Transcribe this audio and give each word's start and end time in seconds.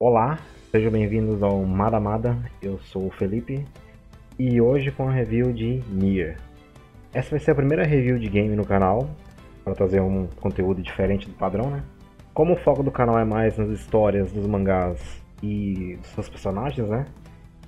Olá, 0.00 0.38
sejam 0.70 0.92
bem-vindos 0.92 1.42
ao 1.42 1.60
Madamada, 1.64 2.38
eu 2.62 2.78
sou 2.78 3.08
o 3.08 3.10
Felipe 3.10 3.64
e 4.38 4.60
hoje 4.60 4.92
com 4.92 5.08
a 5.08 5.10
review 5.10 5.52
de 5.52 5.82
Nier. 5.88 6.38
Essa 7.12 7.30
vai 7.30 7.40
ser 7.40 7.50
a 7.50 7.54
primeira 7.56 7.82
review 7.84 8.16
de 8.16 8.28
game 8.28 8.54
no 8.54 8.64
canal, 8.64 9.10
para 9.64 9.74
trazer 9.74 10.00
um 10.00 10.28
conteúdo 10.40 10.80
diferente 10.80 11.28
do 11.28 11.34
padrão, 11.34 11.68
né? 11.68 11.82
Como 12.32 12.52
o 12.52 12.56
foco 12.56 12.84
do 12.84 12.92
canal 12.92 13.18
é 13.18 13.24
mais 13.24 13.58
nas 13.58 13.70
histórias 13.70 14.30
dos 14.30 14.46
mangás 14.46 15.20
e 15.42 15.96
dos 15.96 16.10
seus 16.10 16.28
personagens, 16.28 16.88
né? 16.88 17.04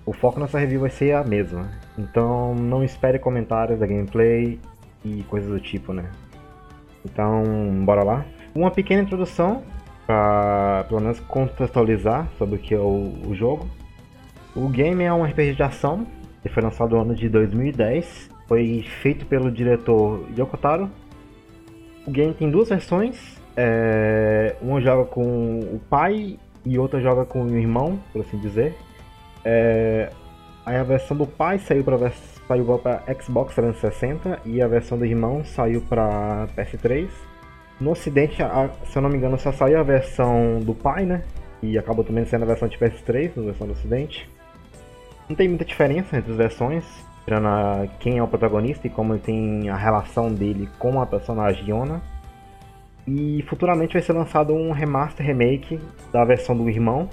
O 0.07 0.13
foco 0.13 0.39
nessa 0.39 0.57
review 0.57 0.83
vai 0.83 0.91
ser 0.91 1.17
a 1.17 1.25
mesma, 1.25 1.69
então 1.99 2.55
não 2.55 2.85
espere 2.85 3.19
comentários 3.19 3.81
da 3.81 3.89
gameplay 3.89 4.61
e 5.05 5.25
coisas 5.25 5.51
do 5.51 5.59
tipo, 5.59 5.93
né? 5.93 6.09
Então, 7.05 7.43
bora 7.85 8.05
lá? 8.05 8.25
Uma 8.55 8.71
pequena 8.71 9.03
introdução 9.03 9.65
para 10.11 10.85
pelo 10.89 11.01
menos 11.01 11.21
contextualizar 11.21 12.29
sobre 12.37 12.57
o 12.57 12.59
que 12.59 12.75
é 12.75 12.79
o, 12.79 13.15
o, 13.29 13.35
jogo. 13.35 13.69
O 14.57 14.69
game 14.69 15.05
é 15.05 15.13
um 15.13 15.23
RPG 15.23 15.55
de 15.55 15.63
ação, 15.63 16.05
ele 16.45 16.53
foi 16.53 16.63
lançado 16.63 16.97
no 16.97 17.03
ano 17.03 17.15
de 17.15 17.29
2010, 17.29 18.29
foi 18.49 18.85
feito 19.03 19.25
pelo 19.27 19.53
diretor 19.53 20.27
Yoko 20.37 20.57
Taro. 20.57 20.91
O 22.05 22.11
game 22.11 22.35
tem 22.35 22.51
duas 22.51 22.71
versões, 22.71 23.41
é, 23.57 24.57
uma 24.61 24.81
joga 24.81 25.05
com 25.05 25.61
o 25.61 25.81
pai 25.89 26.37
e 26.67 26.77
outra 26.77 27.01
joga 27.01 27.25
com 27.25 27.45
o 27.45 27.57
irmão, 27.57 28.01
por 28.13 28.23
assim 28.23 28.39
dizer. 28.39 28.75
É, 29.45 30.11
aí 30.67 30.77
a 30.77 30.83
versão 30.83 31.17
do 31.17 31.27
pai 31.27 31.61
saiu 31.61 31.85
para 31.85 32.11
saiu 32.49 32.79
para 32.79 33.05
Xbox 33.23 33.55
360 33.55 34.41
e 34.45 34.61
a 34.61 34.67
versão 34.67 34.99
do 34.99 35.05
irmão 35.05 35.45
saiu 35.45 35.81
para 35.83 36.49
PS3. 36.57 37.30
No 37.81 37.93
ocidente, 37.93 38.43
a, 38.43 38.69
se 38.85 38.97
eu 38.97 39.03
não 39.03 39.09
me 39.09 39.17
engano, 39.17 39.39
só 39.39 39.51
saiu 39.53 39.81
a 39.81 39.83
versão 39.83 40.61
do 40.61 40.75
pai, 40.75 41.07
né? 41.07 41.23
E 41.63 41.79
acabou 41.79 42.05
também 42.05 42.27
sendo 42.27 42.43
a 42.43 42.47
versão 42.47 42.69
de 42.69 42.77
PS3, 42.77 43.33
na 43.37 43.45
versão 43.45 43.67
do 43.67 43.73
ocidente. 43.73 44.29
Não 45.29 45.35
tem 45.35 45.49
muita 45.49 45.65
diferença 45.65 46.17
entre 46.17 46.31
as 46.31 46.37
versões, 46.37 46.85
tirando 47.25 47.47
a, 47.47 47.87
quem 47.99 48.19
é 48.19 48.23
o 48.23 48.29
protagonista 48.29 48.87
e 48.87 48.91
como 48.91 49.19
tem 49.19 49.71
a 49.71 49.77
relação 49.77 50.33
dele 50.33 50.69
com 50.79 51.01
a 51.01 51.07
personagem 51.07 51.71
Yona. 51.71 52.03
E 53.07 53.43
futuramente 53.49 53.95
vai 53.95 54.03
ser 54.03 54.13
lançado 54.13 54.53
um 54.53 54.73
remaster 54.73 55.25
remake 55.25 55.81
da 56.13 56.23
versão 56.25 56.55
do 56.55 56.69
irmão, 56.69 57.09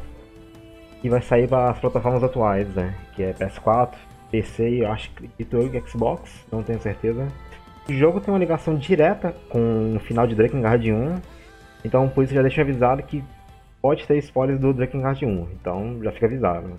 que 1.02 1.10
vai 1.10 1.22
sair 1.22 1.48
para 1.48 1.72
as 1.72 1.80
plataformas 1.80 2.24
atuais, 2.24 2.68
né? 2.76 2.94
Que 3.16 3.24
é 3.24 3.34
PS4, 3.34 3.96
PC 4.30 4.70
e 4.70 4.80
eu 4.80 4.92
acho 4.92 5.10
que 5.12 5.48
Xbox, 5.88 6.46
não 6.52 6.62
tenho 6.62 6.80
certeza. 6.82 7.26
O 7.90 7.94
jogo 7.94 8.20
tem 8.20 8.34
uma 8.34 8.40
ligação 8.40 8.76
direta 8.76 9.34
com 9.48 9.96
o 9.96 10.00
final 10.02 10.28
de 10.28 10.36
Drakengard 10.36 10.92
1, 10.92 11.16
então 11.86 12.10
por 12.10 12.26
isso 12.26 12.34
já 12.34 12.42
deixo 12.42 12.60
avisado 12.60 13.02
que 13.02 13.24
pode 13.82 14.06
ter 14.06 14.18
spoilers 14.18 14.60
do 14.60 14.74
Drakengard 14.74 15.26
1, 15.26 15.48
então 15.54 16.04
já 16.04 16.12
fica 16.12 16.26
avisado. 16.26 16.78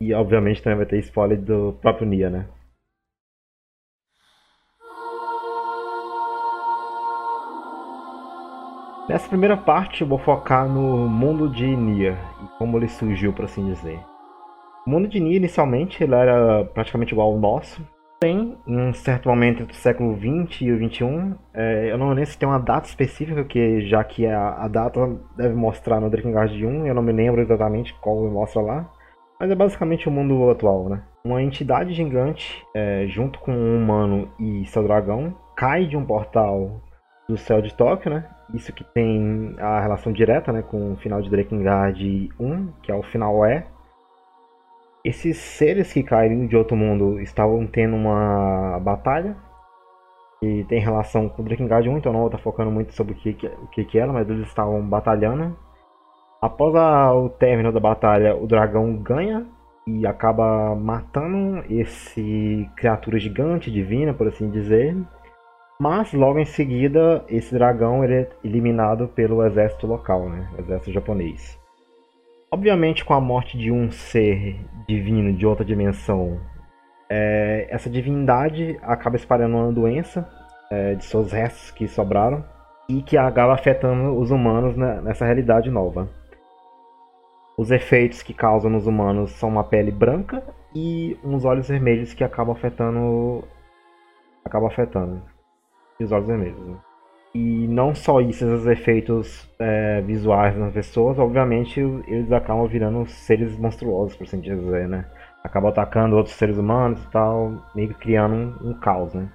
E 0.00 0.14
obviamente 0.14 0.62
também 0.62 0.76
vai 0.76 0.86
ter 0.86 1.00
spoiler 1.00 1.36
do 1.36 1.76
próprio 1.82 2.06
Nia, 2.06 2.30
né? 2.30 2.46
Nessa 9.08 9.28
primeira 9.28 9.56
parte 9.56 10.02
eu 10.02 10.06
vou 10.06 10.18
focar 10.18 10.68
no 10.68 11.08
mundo 11.08 11.48
de 11.48 11.66
Nia 11.66 12.16
e 12.40 12.46
como 12.56 12.78
ele 12.78 12.88
surgiu, 12.88 13.32
por 13.32 13.46
assim 13.46 13.66
dizer. 13.66 13.98
O 14.86 14.90
mundo 14.90 15.08
de 15.08 15.18
Nia 15.18 15.38
inicialmente 15.38 16.04
ele 16.04 16.14
era 16.14 16.64
praticamente 16.66 17.12
igual 17.12 17.32
ao 17.32 17.38
nosso, 17.38 17.84
tem, 18.20 18.58
em 18.66 18.76
um 18.78 18.92
certo 18.92 19.30
momento 19.30 19.62
entre 19.62 19.72
o 19.72 19.76
século 19.76 20.14
XX 20.14 20.60
e 20.60 20.72
o 20.72 20.76
XXI, 20.76 21.34
é, 21.54 21.90
eu 21.90 21.96
não 21.96 22.10
lembro 22.10 22.26
se 22.26 22.38
tem 22.38 22.46
uma 22.46 22.58
data 22.58 22.86
específica, 22.86 23.42
que 23.44 23.80
já 23.88 24.04
que 24.04 24.26
a, 24.26 24.62
a 24.62 24.68
data 24.68 25.18
deve 25.34 25.54
mostrar 25.54 26.00
no 26.00 26.10
Drakengard 26.10 26.54
1, 26.54 26.86
eu 26.86 26.94
não 26.94 27.02
me 27.02 27.12
lembro 27.12 27.40
exatamente 27.40 27.94
qual 27.94 28.22
mostra 28.28 28.60
lá, 28.60 28.90
mas 29.40 29.50
é 29.50 29.54
basicamente 29.54 30.06
o 30.06 30.12
mundo 30.12 30.50
atual, 30.50 30.90
né? 30.90 31.02
Uma 31.24 31.42
entidade 31.42 31.94
gigante, 31.94 32.62
é, 32.76 33.06
junto 33.08 33.38
com 33.40 33.52
um 33.52 33.82
humano 33.82 34.30
e 34.38 34.66
seu 34.66 34.82
dragão, 34.82 35.34
cai 35.56 35.86
de 35.86 35.96
um 35.96 36.04
portal 36.04 36.82
do 37.26 37.38
céu 37.38 37.62
de 37.62 37.72
Tóquio, 37.74 38.10
né? 38.10 38.28
Isso 38.52 38.70
que 38.70 38.84
tem 38.84 39.54
a 39.58 39.80
relação 39.80 40.12
direta 40.12 40.52
né, 40.52 40.60
com 40.60 40.92
o 40.92 40.96
final 40.96 41.22
de 41.22 41.30
Drakengard 41.30 42.28
1, 42.38 42.66
que 42.82 42.92
é 42.92 42.94
o 42.94 43.02
final 43.02 43.46
E, 43.46 43.62
esses 45.04 45.36
seres 45.36 45.92
que 45.92 46.02
caíram 46.02 46.46
de 46.46 46.56
outro 46.56 46.76
mundo 46.76 47.20
estavam 47.20 47.66
tendo 47.66 47.96
uma 47.96 48.78
batalha 48.80 49.36
e 50.42 50.64
tem 50.64 50.80
relação 50.80 51.28
com 51.28 51.42
o 51.42 51.44
Drakengard 51.44 51.88
1, 51.88 51.98
então 51.98 52.12
não 52.12 52.20
vou 52.20 52.28
estar 52.28 52.38
focando 52.38 52.70
muito 52.70 52.94
sobre 52.94 53.12
o 53.12 53.16
que, 53.16 53.30
o 53.62 53.66
que, 53.68 53.84
que 53.84 53.98
era, 53.98 54.12
mas 54.12 54.28
eles 54.28 54.46
estavam 54.46 54.80
batalhando. 54.82 55.56
Após 56.40 56.74
a, 56.74 57.12
o 57.14 57.28
término 57.28 57.70
da 57.70 57.80
batalha, 57.80 58.34
o 58.34 58.46
dragão 58.46 58.96
ganha 58.96 59.46
e 59.86 60.06
acaba 60.06 60.74
matando 60.74 61.62
esse 61.68 62.66
criatura 62.76 63.18
gigante, 63.18 63.70
divina, 63.70 64.14
por 64.14 64.28
assim 64.28 64.50
dizer. 64.50 64.96
Mas 65.78 66.12
logo 66.14 66.38
em 66.38 66.46
seguida, 66.46 67.24
esse 67.28 67.52
dragão 67.52 68.02
ele 68.02 68.14
é 68.14 68.30
eliminado 68.42 69.08
pelo 69.08 69.44
exército 69.44 69.86
local, 69.86 70.28
né? 70.30 70.48
O 70.56 70.60
exército 70.60 70.92
japonês. 70.92 71.59
Obviamente, 72.52 73.04
com 73.04 73.14
a 73.14 73.20
morte 73.20 73.56
de 73.56 73.70
um 73.70 73.92
ser 73.92 74.58
divino 74.88 75.32
de 75.32 75.46
outra 75.46 75.64
dimensão, 75.64 76.40
é, 77.08 77.68
essa 77.70 77.88
divindade 77.88 78.76
acaba 78.82 79.14
espalhando 79.14 79.56
uma 79.56 79.72
doença 79.72 80.28
é, 80.68 80.96
de 80.96 81.04
seus 81.04 81.30
restos 81.30 81.70
que 81.70 81.86
sobraram 81.86 82.44
e 82.88 83.02
que 83.02 83.16
acaba 83.16 83.54
afetando 83.54 84.18
os 84.18 84.32
humanos 84.32 84.76
nessa 84.76 85.24
realidade 85.24 85.70
nova. 85.70 86.08
Os 87.56 87.70
efeitos 87.70 88.20
que 88.20 88.34
causam 88.34 88.68
nos 88.68 88.84
humanos 88.84 89.30
são 89.32 89.48
uma 89.48 89.62
pele 89.62 89.92
branca 89.92 90.42
e 90.74 91.16
uns 91.22 91.44
olhos 91.44 91.68
vermelhos 91.68 92.14
que 92.14 92.24
acabam 92.24 92.56
afetando. 92.56 93.44
acabam 94.44 94.68
afetando. 94.68 95.22
E 96.00 96.04
os 96.04 96.10
olhos 96.10 96.26
vermelhos. 96.26 96.66
Né? 96.66 96.89
E 97.34 97.68
não 97.68 97.94
só 97.94 98.20
isso, 98.20 98.44
esses 98.44 98.66
efeitos 98.66 99.48
é, 99.58 100.00
visuais 100.00 100.56
nas 100.56 100.72
pessoas, 100.72 101.18
obviamente 101.18 101.78
eles 102.08 102.32
acabam 102.32 102.66
virando 102.66 103.06
seres 103.06 103.56
monstruosos, 103.56 104.16
por 104.16 104.24
assim 104.24 104.40
dizer, 104.40 104.88
né? 104.88 105.06
Acabam 105.44 105.70
atacando 105.70 106.16
outros 106.16 106.34
seres 106.34 106.58
humanos 106.58 107.02
e 107.04 107.10
tal, 107.10 107.52
meio 107.74 107.88
que 107.88 107.94
criando 107.94 108.34
um, 108.34 108.70
um 108.70 108.74
caos, 108.74 109.14
né? 109.14 109.28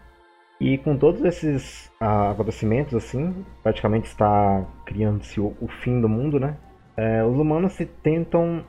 E 0.60 0.78
com 0.78 0.98
todos 0.98 1.24
esses 1.24 1.92
ah, 2.00 2.32
acontecimentos, 2.32 2.94
assim, 2.94 3.46
praticamente 3.62 4.08
está 4.08 4.66
criando-se 4.86 5.40
o, 5.40 5.56
o, 5.60 5.68
fim 5.68 6.00
do 6.00 6.08
mundo, 6.08 6.40
né? 6.40 6.56
É, 6.96 7.24
os 7.24 7.38
humanos 7.38 7.74
se 7.74 7.86
tentam 7.86 8.64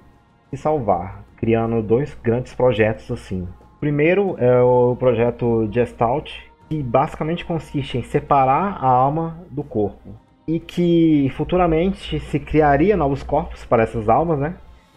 se 0.50 0.56
salvar, 0.56 1.24
criando 1.36 1.82
dois 1.82 2.14
grandes 2.14 2.54
projetos, 2.54 3.10
assim. 3.10 3.48
O 3.76 3.80
primeiro 3.80 4.36
é 4.38 4.60
o 4.60 4.96
projeto 4.96 5.68
Gestalt, 5.70 6.32
que 6.68 6.82
basicamente 6.82 7.44
consiste 7.44 7.98
em 7.98 8.02
separar 8.02 8.78
a 8.80 8.88
alma 8.88 9.38
do 9.50 9.62
corpo 9.62 10.10
e 10.46 10.60
que 10.60 11.30
futuramente 11.36 12.20
se 12.20 12.38
criaria 12.38 12.96
novos 12.96 13.22
corpos 13.22 13.64
para 13.64 13.82
essas 13.82 14.08
almas, 14.08 14.38
né? 14.38 14.54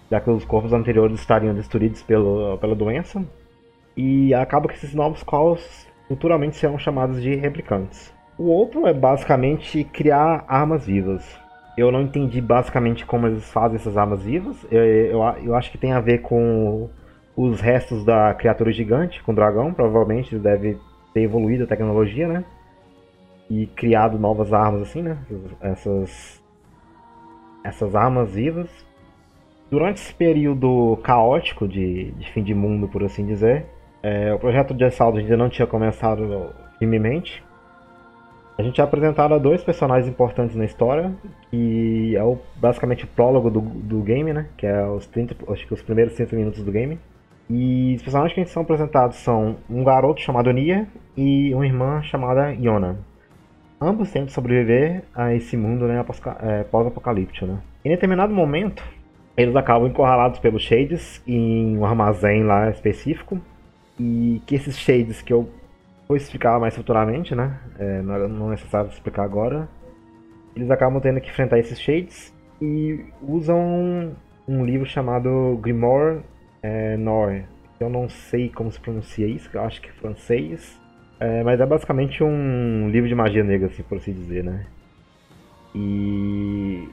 Já 0.09 0.19
que 0.19 0.29
os 0.29 0.45
corpos 0.45 0.73
anteriores 0.73 1.19
estariam 1.19 1.53
destruídos 1.53 2.01
pelo, 2.03 2.57
pela 2.57 2.75
doença. 2.75 3.23
E 3.95 4.33
acaba 4.33 4.67
que 4.67 4.75
esses 4.75 4.93
novos 4.93 5.23
corpos 5.23 5.87
futuramente 6.07 6.55
serão 6.55 6.77
chamados 6.77 7.21
de 7.21 7.35
replicantes. 7.35 8.13
O 8.37 8.45
outro 8.45 8.87
é 8.87 8.93
basicamente 8.93 9.83
criar 9.83 10.45
armas 10.47 10.85
vivas. 10.85 11.37
Eu 11.77 11.91
não 11.91 12.01
entendi 12.01 12.41
basicamente 12.41 13.05
como 13.05 13.27
eles 13.27 13.51
fazem 13.51 13.75
essas 13.75 13.97
armas 13.97 14.23
vivas. 14.23 14.65
Eu, 14.71 14.83
eu, 14.83 15.21
eu 15.43 15.55
acho 15.55 15.71
que 15.71 15.77
tem 15.77 15.91
a 15.91 15.99
ver 15.99 16.19
com 16.19 16.89
os 17.35 17.61
restos 17.61 18.03
da 18.03 18.33
criatura 18.33 18.71
gigante, 18.71 19.21
com 19.23 19.31
o 19.31 19.35
dragão. 19.35 19.73
Provavelmente 19.73 20.37
deve 20.37 20.77
ter 21.13 21.21
evoluído 21.21 21.63
a 21.63 21.67
tecnologia, 21.67 22.27
né? 22.27 22.45
E 23.49 23.65
criado 23.67 24.19
novas 24.19 24.53
armas 24.53 24.83
assim, 24.83 25.01
né? 25.01 25.17
Essas 25.61 26.41
essas 27.63 27.95
armas 27.95 28.33
vivas. 28.33 28.69
Durante 29.69 29.97
esse 29.97 30.13
período 30.13 30.97
caótico 31.03 31.67
de, 31.67 32.11
de 32.11 32.31
fim 32.31 32.41
de 32.41 32.55
mundo, 32.55 32.87
por 32.87 33.03
assim 33.03 33.25
dizer, 33.25 33.65
é, 34.01 34.33
o 34.33 34.39
projeto 34.39 34.73
de 34.73 34.83
assalto 34.83 35.19
ainda 35.19 35.37
não 35.37 35.49
tinha 35.49 35.67
começado 35.67 36.53
firmemente. 36.79 37.43
A 38.57 38.63
gente 38.63 38.81
é 38.81 38.83
apresentado 38.83 39.33
a 39.33 39.37
dois 39.37 39.63
personagens 39.63 40.09
importantes 40.09 40.55
na 40.55 40.65
história, 40.65 41.13
que 41.49 42.15
é 42.15 42.23
o, 42.23 42.37
basicamente 42.55 43.05
o 43.05 43.07
prólogo 43.07 43.49
do, 43.49 43.61
do 43.61 44.01
game, 44.01 44.33
né? 44.33 44.47
Que 44.57 44.65
é 44.65 44.85
os 44.85 45.05
30, 45.07 45.35
acho 45.53 45.67
que 45.67 45.73
os 45.73 45.81
primeiros 45.81 46.13
30 46.15 46.35
minutos 46.35 46.63
do 46.63 46.71
game. 46.71 46.99
E 47.49 47.95
os 47.95 48.03
personagens 48.03 48.33
que 48.33 48.53
são 48.53 48.61
apresentados 48.61 49.17
são 49.17 49.57
um 49.69 49.83
garoto 49.83 50.21
chamado 50.21 50.51
Nia 50.51 50.87
e 51.17 51.53
uma 51.53 51.65
irmã 51.65 52.01
chamada 52.03 52.51
Yona. 52.51 52.99
Ambos 53.81 54.11
tentam 54.11 54.29
sobreviver 54.29 55.03
a 55.15 55.33
esse 55.33 55.57
mundo 55.57 55.87
né, 55.87 56.03
é, 56.41 56.63
pós-apocalíptico. 56.63 57.47
Né? 57.47 57.57
Em 57.83 57.89
determinado 57.89 58.33
momento, 58.33 58.83
eles 59.35 59.55
acabam 59.55 59.87
encurralados 59.87 60.37
pelos 60.39 60.61
Shades 60.61 61.23
em 61.25 61.77
um 61.77 61.85
armazém 61.85 62.43
lá 62.43 62.69
específico. 62.69 63.39
E 63.97 64.41
que 64.45 64.55
esses 64.55 64.77
Shades, 64.77 65.21
que 65.21 65.33
eu 65.33 65.49
vou 66.07 66.17
explicar 66.17 66.59
mais 66.59 66.75
futuramente, 66.75 67.33
né? 67.33 67.57
É, 67.77 68.01
não 68.01 68.47
é 68.47 68.51
necessário 68.51 68.89
explicar 68.89 69.23
agora. 69.23 69.67
Eles 70.55 70.69
acabam 70.69 71.01
tendo 71.01 71.19
que 71.21 71.29
enfrentar 71.29 71.57
esses 71.57 71.79
Shades 71.79 72.33
e 72.61 73.05
usam 73.21 74.13
um 74.47 74.65
livro 74.65 74.85
chamado 74.85 75.57
Grimoire 75.61 76.21
é, 76.61 76.97
Noir. 76.97 77.45
Eu 77.79 77.89
não 77.89 78.09
sei 78.09 78.49
como 78.49 78.71
se 78.71 78.79
pronuncia 78.79 79.25
isso, 79.25 79.49
eu 79.53 79.61
acho 79.61 79.81
que 79.81 79.89
é 79.89 79.93
francês. 79.93 80.79
É, 81.19 81.43
mas 81.43 81.59
é 81.59 81.65
basicamente 81.65 82.23
um 82.23 82.89
livro 82.89 83.07
de 83.07 83.15
magia 83.15 83.43
negra, 83.43 83.67
assim, 83.67 83.83
por 83.83 83.97
assim 83.97 84.13
dizer, 84.13 84.43
né? 84.43 84.65
E 85.75 86.87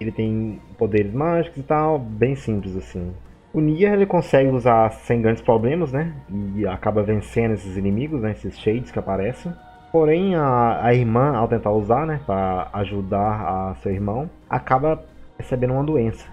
ele 0.00 0.12
tem 0.12 0.60
poderes 0.78 1.12
mágicos 1.12 1.58
e 1.58 1.62
tal, 1.62 1.98
bem 1.98 2.34
simples 2.34 2.76
assim. 2.76 3.12
O 3.52 3.60
Nier 3.60 3.94
ele 3.94 4.06
consegue 4.06 4.48
usar 4.48 4.90
sem 4.90 5.20
grandes 5.20 5.42
problemas, 5.42 5.92
né? 5.92 6.14
E 6.54 6.66
acaba 6.66 7.02
vencendo 7.02 7.54
esses 7.54 7.76
inimigos, 7.76 8.20
né? 8.20 8.30
Esses 8.32 8.58
shades 8.58 8.92
que 8.92 8.98
aparecem. 8.98 9.52
Porém, 9.90 10.36
a, 10.36 10.84
a 10.84 10.94
irmã, 10.94 11.36
ao 11.36 11.48
tentar 11.48 11.72
usar, 11.72 12.06
né? 12.06 12.20
Para 12.24 12.68
ajudar 12.74 13.70
a 13.70 13.74
seu 13.76 13.92
irmão, 13.92 14.30
acaba 14.48 15.02
recebendo 15.36 15.72
uma 15.72 15.82
doença. 15.82 16.28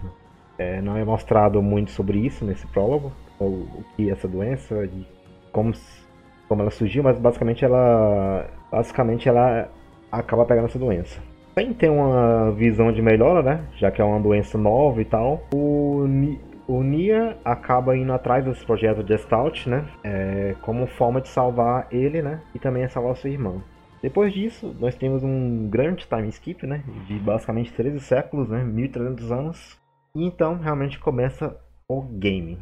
É, 0.58 0.82
não 0.82 0.98
é 0.98 1.06
mostrado 1.06 1.62
muito 1.62 1.92
sobre 1.92 2.20
isso 2.20 2.44
nesse 2.44 2.66
prólogo, 2.68 3.12
o, 3.40 3.84
que 3.96 4.10
é 4.10 4.14
essa 4.14 4.28
doença 4.28 4.90
como, 5.52 5.72
como 6.48 6.62
ela 6.62 6.72
surgiu, 6.72 7.04
mas 7.04 7.20
basicamente 7.20 7.64
ela, 7.64 8.48
basicamente 8.72 9.30
ela 9.30 9.70
acaba 10.12 10.46
pegando 10.46 10.66
essa 10.66 10.80
doença. 10.80 11.20
Sem 11.56 11.74
ter 11.74 11.90
uma 11.90 12.52
visão 12.52 12.92
de 12.92 13.02
melhora, 13.02 13.42
né? 13.42 13.66
Já 13.78 13.90
que 13.90 14.00
é 14.00 14.06
uma 14.06 14.20
doença 14.20 14.58
nova 14.58 15.02
e 15.02 15.06
tal, 15.06 15.44
o, 15.52 16.06
o 16.68 16.84
Nia 16.84 17.38
acaba 17.44 17.98
indo 17.98 18.14
atrás 18.14 18.46
desse 18.46 18.64
projeto 18.64 19.04
de 19.04 19.14
Gestalt, 19.14 19.66
né? 19.66 19.86
É, 20.04 20.56
como 20.62 20.86
forma 20.86 21.20
de 21.20 21.30
salvar 21.30 21.88
ele, 21.92 22.22
né? 22.22 22.42
E 22.54 22.60
também 22.60 22.88
salvar 22.88 23.16
sua 23.16 23.32
irmã. 23.32 23.56
Depois 24.04 24.32
disso, 24.32 24.76
nós 24.80 24.96
temos 24.96 25.24
um 25.24 25.68
grande 25.68 26.08
time 26.08 26.28
skip, 26.30 26.68
né? 26.68 26.84
De 27.08 27.18
basicamente 27.18 27.74
13 27.74 28.00
séculos, 28.02 28.48
né? 28.48 28.64
1300 28.64 29.32
anos. 29.32 29.87
E 30.18 30.24
então 30.24 30.58
realmente 30.58 31.00
começa 31.00 31.56
o 31.88 32.02
game. 32.02 32.58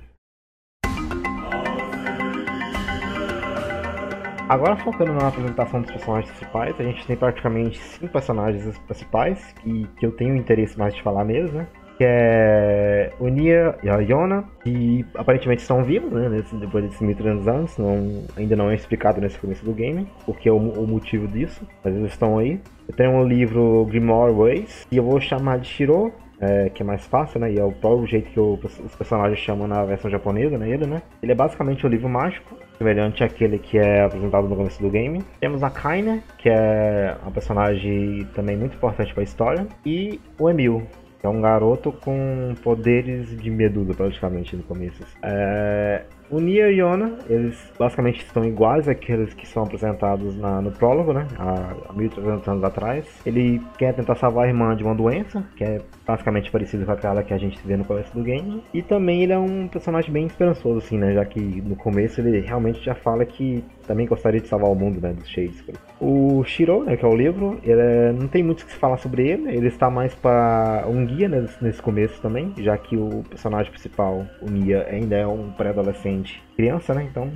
Agora 4.49 4.75
focando 4.75 5.13
na 5.13 5.29
apresentação 5.29 5.81
dos 5.81 5.89
personagens 5.89 6.29
principais, 6.31 6.77
a 6.77 6.83
gente 6.83 7.07
tem 7.07 7.15
praticamente 7.15 7.79
cinco 7.79 8.11
personagens 8.11 8.77
principais 8.79 9.53
que, 9.53 9.87
que 9.97 10.05
eu 10.05 10.11
tenho 10.11 10.35
interesse 10.35 10.77
mais 10.77 10.93
de 10.93 11.01
falar 11.01 11.23
mesmo, 11.23 11.59
né? 11.59 11.67
que 11.97 12.03
é 12.03 13.13
o 13.21 13.29
Nia 13.29 13.77
e 13.81 13.89
a 13.89 13.99
Yona, 13.99 14.43
que 14.61 15.05
aparentemente 15.15 15.61
estão 15.61 15.81
vivos, 15.81 16.11
né, 16.11 16.27
nesse, 16.27 16.53
depois 16.57 16.83
desses 16.83 16.99
1300 16.99 17.47
anos, 17.47 17.77
não, 17.77 18.25
ainda 18.35 18.53
não 18.53 18.69
é 18.69 18.75
explicado 18.75 19.21
nesse 19.21 19.39
começo 19.39 19.63
do 19.63 19.71
game, 19.71 20.05
porque 20.25 20.49
é 20.49 20.51
o, 20.51 20.57
o 20.57 20.85
motivo 20.85 21.25
disso, 21.25 21.65
mas 21.81 21.95
eles 21.95 22.11
estão 22.11 22.37
aí. 22.37 22.59
Eu 22.85 22.95
tenho 22.97 23.11
um 23.11 23.23
livro 23.23 23.85
Grimoire 23.85 24.33
Ways, 24.33 24.85
e 24.91 24.97
eu 24.97 25.05
vou 25.05 25.21
chamar 25.21 25.59
de 25.59 25.67
Shiro, 25.69 26.11
é, 26.39 26.69
que 26.69 26.81
é 26.81 26.85
mais 26.85 27.05
fácil, 27.05 27.39
né, 27.39 27.51
e 27.51 27.59
é 27.59 27.63
o 27.63 27.71
próprio 27.71 28.07
jeito 28.07 28.29
que 28.31 28.39
o, 28.39 28.59
os 28.63 28.95
personagens 28.95 29.39
chamam 29.39 29.67
na 29.67 29.83
versão 29.85 30.09
japonesa, 30.09 30.57
né, 30.57 30.69
ele, 30.69 30.85
né. 30.85 31.01
Ele 31.21 31.31
é 31.31 31.35
basicamente 31.35 31.85
um 31.85 31.89
livro 31.89 32.09
mágico, 32.09 32.57
semelhante 32.77 33.23
àquele 33.23 33.57
que 33.57 33.77
é 33.77 34.03
apresentado 34.03 34.47
no 34.47 34.55
começo 34.55 34.81
do 34.81 34.89
game. 34.89 35.23
Temos 35.39 35.63
a 35.63 35.69
Kaine, 35.69 36.21
que 36.37 36.49
é 36.49 37.15
uma 37.21 37.31
personagem 37.31 38.27
também 38.33 38.57
muito 38.57 38.75
importante 38.75 39.13
para 39.13 39.21
a 39.21 39.23
história, 39.23 39.67
e 39.85 40.19
o 40.37 40.49
Emil, 40.49 40.85
é 41.25 41.29
um 41.29 41.41
garoto 41.41 41.91
com 41.91 42.53
poderes 42.63 43.35
de 43.41 43.49
medusa, 43.49 43.93
praticamente, 43.93 44.55
no 44.55 44.63
começo. 44.63 45.03
É, 45.23 46.03
o 46.29 46.39
Nia 46.39 46.69
e 46.69 46.79
Yona, 46.79 47.17
eles 47.27 47.57
basicamente 47.77 48.19
estão 48.19 48.45
iguais 48.45 48.87
àqueles 48.87 49.33
que 49.33 49.47
são 49.47 49.63
apresentados 49.63 50.37
na, 50.37 50.61
no 50.61 50.71
prólogo, 50.71 51.13
né? 51.13 51.27
Há 51.37 51.93
1300 51.93 52.47
anos 52.47 52.63
atrás. 52.63 53.21
Ele 53.25 53.61
quer 53.77 53.93
tentar 53.93 54.15
salvar 54.15 54.45
a 54.45 54.47
irmã 54.47 54.75
de 54.75 54.83
uma 54.83 54.95
doença, 54.95 55.43
que 55.55 55.63
é 55.63 55.81
basicamente 56.05 56.51
parecido 56.51 56.85
com 56.85 56.91
aquela 56.91 57.23
que 57.23 57.33
a 57.33 57.37
gente 57.37 57.59
vê 57.65 57.75
no 57.75 57.85
começo 57.85 58.13
do 58.13 58.23
game. 58.23 58.63
E 58.73 58.81
também 58.81 59.23
ele 59.23 59.33
é 59.33 59.37
um 59.37 59.67
personagem 59.67 60.11
bem 60.11 60.25
esperançoso, 60.25 60.77
assim, 60.77 60.97
né? 60.97 61.13
Já 61.13 61.25
que 61.25 61.39
no 61.39 61.75
começo 61.75 62.21
ele 62.21 62.39
realmente 62.39 62.83
já 62.83 62.93
fala 62.93 63.25
que 63.25 63.63
também 63.87 64.05
gostaria 64.05 64.39
de 64.39 64.47
salvar 64.47 64.69
o 64.69 64.75
mundo, 64.75 65.01
né? 65.01 65.13
Dos 65.13 65.27
Shades. 65.27 65.63
O 65.99 66.43
Shiro, 66.43 66.83
né? 66.83 66.95
Que 66.95 67.05
é 67.05 67.07
o 67.07 67.15
livro, 67.15 67.59
ele 67.63 67.81
é, 67.81 68.11
não 68.11 68.27
tem 68.27 68.43
muito 68.43 68.61
o 68.61 68.65
que 68.65 68.71
se 68.71 68.77
falar 68.77 68.97
sobre 68.97 69.27
ele. 69.27 69.49
Ele 69.49 69.67
está 69.67 69.89
mais 69.89 70.13
para 70.13 70.85
um 70.87 71.05
guia 71.05 71.27
né, 71.27 71.47
nesse 71.61 71.81
começo 71.81 72.21
também, 72.21 72.53
já 72.57 72.77
que 72.77 72.95
o 72.95 73.23
personagem 73.29 73.71
principal, 73.71 74.25
o 74.41 74.49
Nia, 74.49 74.87
ainda 74.89 75.15
é 75.15 75.27
um 75.27 75.51
pré-adolescente 75.51 76.41
criança, 76.55 76.93
né? 76.93 77.07
Então 77.09 77.31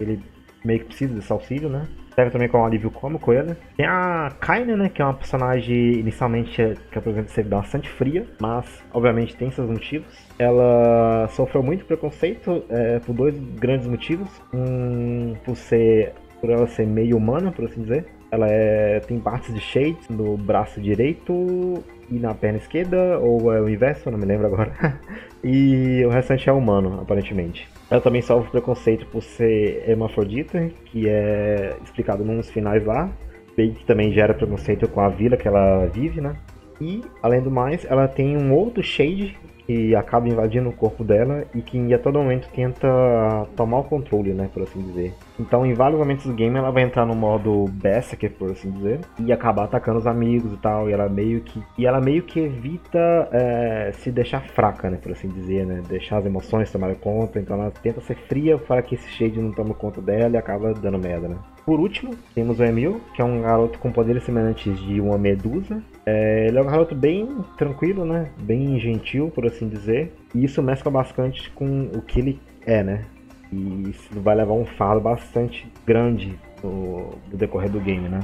ele 0.00 0.20
meio 0.64 0.80
que 0.80 0.86
precisa 0.86 1.14
desse 1.14 1.30
auxílio, 1.30 1.68
né? 1.68 1.86
Serve 2.14 2.30
também 2.30 2.48
como 2.48 2.62
um 2.62 2.66
alívio 2.66 2.90
cômico 2.90 3.32
ele. 3.32 3.56
Tem 3.76 3.86
a 3.86 4.32
Kaine, 4.40 4.76
né? 4.76 4.88
Que 4.88 5.02
é 5.02 5.04
uma 5.04 5.14
personagem 5.14 5.94
inicialmente 5.94 6.76
que 6.90 6.98
apresenta 6.98 7.28
ser 7.28 7.44
bastante 7.44 7.88
fria, 7.88 8.26
mas 8.40 8.82
obviamente 8.92 9.36
tem 9.36 9.50
seus 9.50 9.68
motivos. 9.68 10.06
Ela 10.38 11.28
sofreu 11.28 11.62
muito 11.62 11.84
preconceito 11.84 12.64
é, 12.68 12.98
por 13.00 13.14
dois 13.14 13.36
grandes 13.56 13.86
motivos. 13.86 14.28
Um, 14.52 15.34
por 15.44 15.56
ser. 15.56 16.12
por 16.40 16.50
ela 16.50 16.66
ser 16.66 16.86
meio 16.86 17.16
humana, 17.16 17.50
por 17.50 17.64
assim 17.64 17.82
dizer. 17.82 18.06
Ela 18.30 18.48
é, 18.48 19.00
tem 19.00 19.20
partes 19.20 19.54
de 19.54 19.60
shades 19.60 20.08
no 20.08 20.36
braço 20.36 20.80
direito 20.80 21.84
e 22.14 22.18
na 22.20 22.34
perna 22.34 22.58
esquerda, 22.58 23.18
ou 23.18 23.52
é 23.52 23.60
o 23.60 23.68
inverso, 23.68 24.10
não 24.10 24.18
me 24.18 24.24
lembro 24.24 24.46
agora. 24.46 24.72
e 25.42 26.04
o 26.04 26.08
restante 26.08 26.48
é 26.48 26.52
humano, 26.52 27.00
aparentemente. 27.00 27.68
Ela 27.90 28.00
também 28.00 28.22
sofre 28.22 28.50
preconceito 28.50 29.06
por 29.06 29.22
ser 29.22 29.84
hermafrodita, 29.88 30.70
que 30.86 31.08
é 31.08 31.76
explicado 31.82 32.24
nos 32.24 32.50
finais 32.50 32.84
lá, 32.84 33.10
que 33.56 33.84
também 33.86 34.12
gera 34.12 34.34
preconceito 34.34 34.88
com 34.88 35.00
a 35.00 35.08
vila 35.08 35.36
que 35.36 35.46
ela 35.46 35.86
vive, 35.86 36.20
né? 36.20 36.36
E, 36.80 37.02
além 37.22 37.40
do 37.40 37.50
mais, 37.50 37.84
ela 37.84 38.08
tem 38.08 38.36
um 38.36 38.52
outro 38.52 38.82
shade 38.82 39.36
que 39.66 39.94
acaba 39.94 40.28
invadindo 40.28 40.68
o 40.68 40.72
corpo 40.72 41.02
dela 41.02 41.44
e 41.54 41.62
que 41.62 41.92
a 41.92 41.98
todo 41.98 42.18
momento 42.18 42.48
tenta 42.54 42.88
tomar 43.56 43.78
o 43.78 43.84
controle, 43.84 44.32
né, 44.32 44.48
por 44.52 44.62
assim 44.62 44.80
dizer. 44.80 45.14
Então, 45.38 45.64
em 45.64 45.74
vários 45.74 45.98
momentos 45.98 46.26
do 46.26 46.32
game, 46.32 46.56
ela 46.56 46.70
vai 46.70 46.82
entrar 46.82 47.06
no 47.06 47.14
modo 47.14 47.66
Berserker, 47.70 48.32
por 48.32 48.50
assim 48.50 48.70
dizer, 48.70 49.00
e 49.18 49.32
acabar 49.32 49.64
atacando 49.64 49.98
os 49.98 50.06
amigos 50.06 50.52
e 50.52 50.56
tal. 50.58 50.88
E 50.88 50.92
ela 50.92 51.08
meio 51.08 51.40
que 51.40 51.62
e 51.78 51.86
ela 51.86 52.00
meio 52.00 52.22
que 52.22 52.40
evita 52.40 53.28
é, 53.32 53.92
se 53.94 54.10
deixar 54.10 54.42
fraca, 54.48 54.90
né, 54.90 54.98
por 55.02 55.12
assim 55.12 55.28
dizer, 55.28 55.66
né, 55.66 55.82
deixar 55.88 56.18
as 56.18 56.26
emoções 56.26 56.70
tomarem 56.70 56.96
conta. 56.96 57.40
Então, 57.40 57.60
ela 57.60 57.70
tenta 57.70 58.00
ser 58.00 58.16
fria 58.28 58.58
para 58.58 58.82
que 58.82 58.94
esse 58.94 59.08
shade 59.08 59.40
não 59.40 59.52
tome 59.52 59.74
conta 59.74 60.00
dela 60.00 60.34
e 60.34 60.36
acaba 60.36 60.72
dando 60.74 60.98
merda, 60.98 61.28
né. 61.28 61.36
Por 61.64 61.80
último, 61.80 62.14
temos 62.34 62.60
o 62.60 62.64
Emil, 62.64 63.00
que 63.14 63.22
é 63.22 63.24
um 63.24 63.40
garoto 63.40 63.78
com 63.78 63.90
poderes 63.90 64.22
semelhantes 64.24 64.78
de 64.80 65.00
uma 65.00 65.16
medusa. 65.16 65.82
É, 66.04 66.46
ele 66.46 66.58
é 66.58 66.62
um 66.62 66.66
garoto 66.66 66.94
bem 66.94 67.42
tranquilo, 67.56 68.04
né? 68.04 68.30
Bem 68.42 68.78
gentil, 68.78 69.30
por 69.34 69.46
assim 69.46 69.66
dizer. 69.66 70.12
E 70.34 70.44
isso 70.44 70.62
mescla 70.62 70.90
bastante 70.90 71.50
com 71.52 71.90
o 71.94 72.02
que 72.02 72.20
ele 72.20 72.40
é, 72.66 72.82
né? 72.82 73.02
E 73.50 73.88
isso 73.88 74.20
vai 74.20 74.34
levar 74.34 74.52
um 74.52 74.66
fardo 74.66 75.00
bastante 75.00 75.66
grande 75.86 76.38
no, 76.62 77.10
decorrer 77.32 77.70
do 77.70 77.80
game, 77.80 78.10
né? 78.10 78.20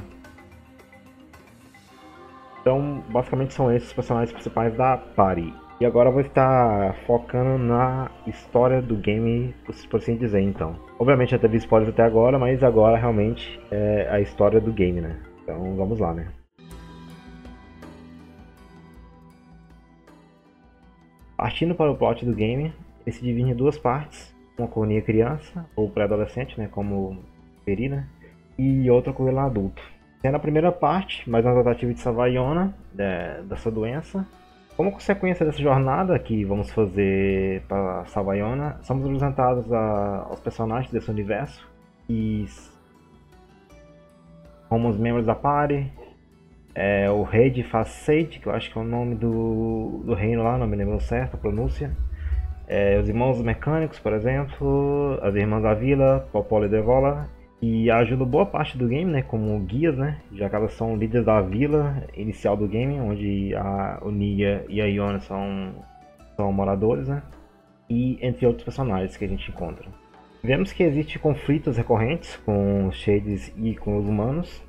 Então, 2.60 3.02
basicamente 3.08 3.54
são 3.54 3.72
esses 3.72 3.88
os 3.88 3.94
personagens 3.94 4.32
principais 4.32 4.74
da 4.74 4.98
party. 4.98 5.50
E 5.80 5.86
agora 5.86 6.10
vou 6.10 6.20
estar 6.20 6.94
focando 7.06 7.56
na 7.56 8.10
história 8.26 8.82
do 8.82 8.94
game, 8.96 9.54
por 9.64 9.96
assim 9.98 10.14
dizer, 10.14 10.42
então. 10.42 10.76
Obviamente 10.98 11.30
já 11.30 11.38
teve 11.38 11.56
spoilers 11.56 11.90
até 11.90 12.02
agora, 12.02 12.38
mas 12.38 12.62
agora 12.62 12.98
realmente 12.98 13.58
é 13.70 14.06
a 14.10 14.20
história 14.20 14.60
do 14.60 14.74
game, 14.74 15.00
né? 15.00 15.18
Então 15.42 15.74
vamos 15.76 15.98
lá, 15.98 16.12
né? 16.12 16.28
Partindo 21.34 21.74
para 21.74 21.90
o 21.90 21.96
plot 21.96 22.26
do 22.26 22.34
game, 22.34 22.74
ele 23.06 23.16
se 23.16 23.24
divide 23.24 23.50
em 23.50 23.54
duas 23.54 23.78
partes. 23.78 24.36
Uma 24.58 24.68
com 24.68 24.84
Nia 24.84 25.00
criança, 25.00 25.64
ou 25.74 25.88
pré-adolescente, 25.88 26.60
né? 26.60 26.68
Como 26.70 27.24
Peri, 27.64 27.88
né? 27.88 28.06
E 28.58 28.90
outra 28.90 29.14
com 29.14 29.26
ele 29.26 29.38
adulto. 29.38 29.82
Sendo 30.20 30.34
a 30.34 30.40
primeira 30.40 30.70
parte, 30.70 31.28
mais 31.30 31.42
uma 31.42 31.54
tentativa 31.54 31.94
de 31.94 32.00
salvar 32.00 32.30
Iona 32.30 32.74
né, 32.94 33.42
dessa 33.48 33.70
doença 33.70 34.26
como 34.80 34.92
consequência 34.92 35.44
dessa 35.44 35.60
jornada 35.60 36.18
que 36.18 36.42
vamos 36.42 36.70
fazer 36.70 37.60
para 37.68 38.02
Savaiona, 38.06 38.78
somos 38.80 39.04
apresentados 39.04 39.70
a, 39.70 40.24
aos 40.26 40.40
personagens 40.40 40.90
desse 40.90 41.10
universo 41.10 41.68
e 42.08 42.46
como 44.70 44.88
os 44.88 44.96
membros 44.96 45.26
da 45.26 45.34
party, 45.34 45.92
é, 46.74 47.10
o 47.10 47.24
rei 47.24 47.50
de 47.50 47.62
Facade, 47.62 48.38
que 48.40 48.46
eu 48.46 48.54
acho 48.54 48.72
que 48.72 48.78
é 48.78 48.80
o 48.80 48.84
nome 48.84 49.16
do, 49.16 50.00
do 50.02 50.14
reino 50.14 50.42
lá, 50.42 50.56
não 50.56 50.66
me 50.66 50.76
lembro 50.76 50.98
certo 50.98 51.34
a 51.34 51.36
pronúncia. 51.36 51.94
É, 52.66 52.98
os 52.98 53.06
irmãos 53.06 53.38
mecânicos, 53.42 53.98
por 53.98 54.14
exemplo, 54.14 55.18
as 55.20 55.34
irmãs 55.34 55.62
da 55.62 55.74
vila, 55.74 56.26
Popolo 56.32 56.64
e 56.64 56.68
Devola, 56.70 57.28
e 57.62 57.90
ajuda 57.90 58.24
boa 58.24 58.46
parte 58.46 58.78
do 58.78 58.88
game, 58.88 59.10
né, 59.10 59.22
como 59.22 59.58
guias, 59.60 59.96
né, 59.96 60.18
já 60.32 60.48
que 60.48 60.56
elas 60.56 60.72
são 60.72 60.96
líderes 60.96 61.26
da 61.26 61.40
vila 61.42 62.04
inicial 62.16 62.56
do 62.56 62.66
game, 62.66 62.98
onde 62.98 63.54
a 63.54 64.00
Nia 64.06 64.64
e 64.68 64.80
a 64.80 64.86
Iona 64.86 65.20
são, 65.20 65.74
são 66.36 66.52
moradores, 66.52 67.08
né, 67.08 67.22
e 67.88 68.18
entre 68.22 68.46
outros 68.46 68.64
personagens 68.64 69.16
que 69.16 69.24
a 69.24 69.28
gente 69.28 69.50
encontra. 69.50 69.86
Vemos 70.42 70.72
que 70.72 70.82
existem 70.82 71.20
conflitos 71.20 71.76
recorrentes 71.76 72.36
com 72.46 72.88
os 72.88 72.96
Shades 72.96 73.52
e 73.58 73.76
com 73.76 73.98
os 73.98 74.06
humanos. 74.06 74.62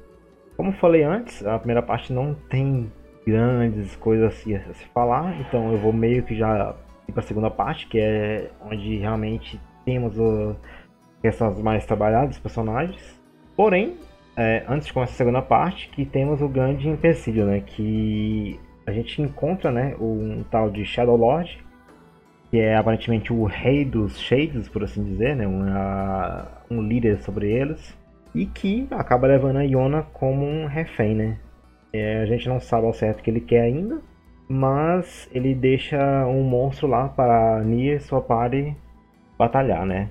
Como 0.58 0.74
falei 0.74 1.04
antes, 1.04 1.46
a 1.46 1.58
primeira 1.58 1.82
parte 1.82 2.12
não 2.12 2.34
tem 2.34 2.92
grandes 3.26 3.96
coisas 3.96 4.34
a 4.34 4.74
se 4.74 4.86
falar, 4.94 5.40
então 5.40 5.72
eu 5.72 5.78
vou 5.78 5.94
meio 5.94 6.24
que 6.24 6.36
já 6.36 6.76
ir 7.08 7.14
para 7.14 7.24
a 7.24 7.26
segunda 7.26 7.50
parte, 7.50 7.88
que 7.88 8.00
é 8.00 8.52
onde 8.62 8.98
realmente 8.98 9.58
temos 9.86 10.18
o, 10.20 10.56
questões 11.22 11.60
mais 11.62 11.86
trabalhadas 11.86 12.30
dos 12.30 12.40
personagens. 12.40 13.22
Porém, 13.56 13.98
é, 14.36 14.64
antes 14.68 14.88
de 14.88 14.94
começar 14.94 15.14
a 15.14 15.18
segunda 15.18 15.42
parte, 15.42 15.90
que 15.90 16.06
temos 16.06 16.42
o 16.42 16.48
grande 16.48 16.88
empecilho, 16.88 17.46
né? 17.46 17.62
Que 17.66 18.60
a 18.86 18.92
gente 18.92 19.22
encontra, 19.22 19.72
né, 19.72 19.96
um 20.00 20.44
tal 20.50 20.70
de 20.70 20.84
Shadow 20.86 21.16
Lord, 21.16 21.64
que 22.50 22.60
é 22.60 22.76
aparentemente 22.76 23.32
o 23.32 23.46
rei 23.46 23.86
dos 23.86 24.20
Shades, 24.20 24.68
por 24.68 24.84
assim 24.84 25.04
dizer, 25.04 25.36
né? 25.36 25.48
Uma, 25.48 26.48
um 26.70 26.82
líder 26.82 27.20
sobre 27.20 27.52
eles. 27.52 27.98
E 28.34 28.46
que 28.46 28.88
acaba 28.92 29.28
levando 29.28 29.58
a 29.58 29.64
Iona 29.64 30.04
como 30.14 30.46
um 30.46 30.66
refém, 30.66 31.16
né? 31.16 31.38
É, 31.94 32.22
a 32.22 32.26
gente 32.26 32.48
não 32.48 32.60
sabe 32.60 32.88
ao 32.88 32.94
certo 32.94 33.20
o 33.20 33.24
que 33.24 33.30
ele 33.30 33.42
quer 33.42 33.62
ainda, 33.62 34.02
mas 34.48 35.30
ele 35.34 35.54
deixa 35.54 36.26
um 36.26 36.42
monstro 36.44 36.88
lá 36.88 37.10
para 37.10 37.62
Nia 37.64 37.96
e 37.96 38.00
sua 38.00 38.22
party 38.22 38.76
batalhar, 39.38 39.86
né? 39.86 40.10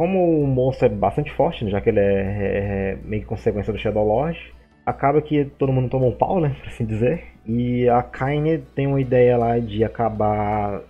Como 0.00 0.42
o 0.42 0.46
monstro 0.46 0.86
é 0.86 0.88
bastante 0.88 1.30
forte, 1.30 1.62
né, 1.62 1.70
já 1.70 1.78
que 1.78 1.90
ele 1.90 2.00
é, 2.00 2.02
é, 2.02 2.58
é, 2.94 2.98
meio 3.04 3.20
que 3.20 3.28
consequência 3.28 3.70
do 3.70 3.78
Shadow 3.78 4.02
Lord, 4.02 4.38
acaba 4.86 5.20
que 5.20 5.44
todo 5.58 5.74
mundo 5.74 5.90
toma 5.90 6.06
um 6.06 6.16
pau, 6.16 6.40
né, 6.40 6.56
por 6.58 6.68
assim 6.68 6.86
dizer. 6.86 7.22
E 7.44 7.86
a 7.86 8.02
Kaine 8.02 8.64
tem 8.74 8.86
uma 8.86 8.98
ideia 8.98 9.36
lá 9.36 9.58
de 9.58 9.84
acabar 9.84 10.80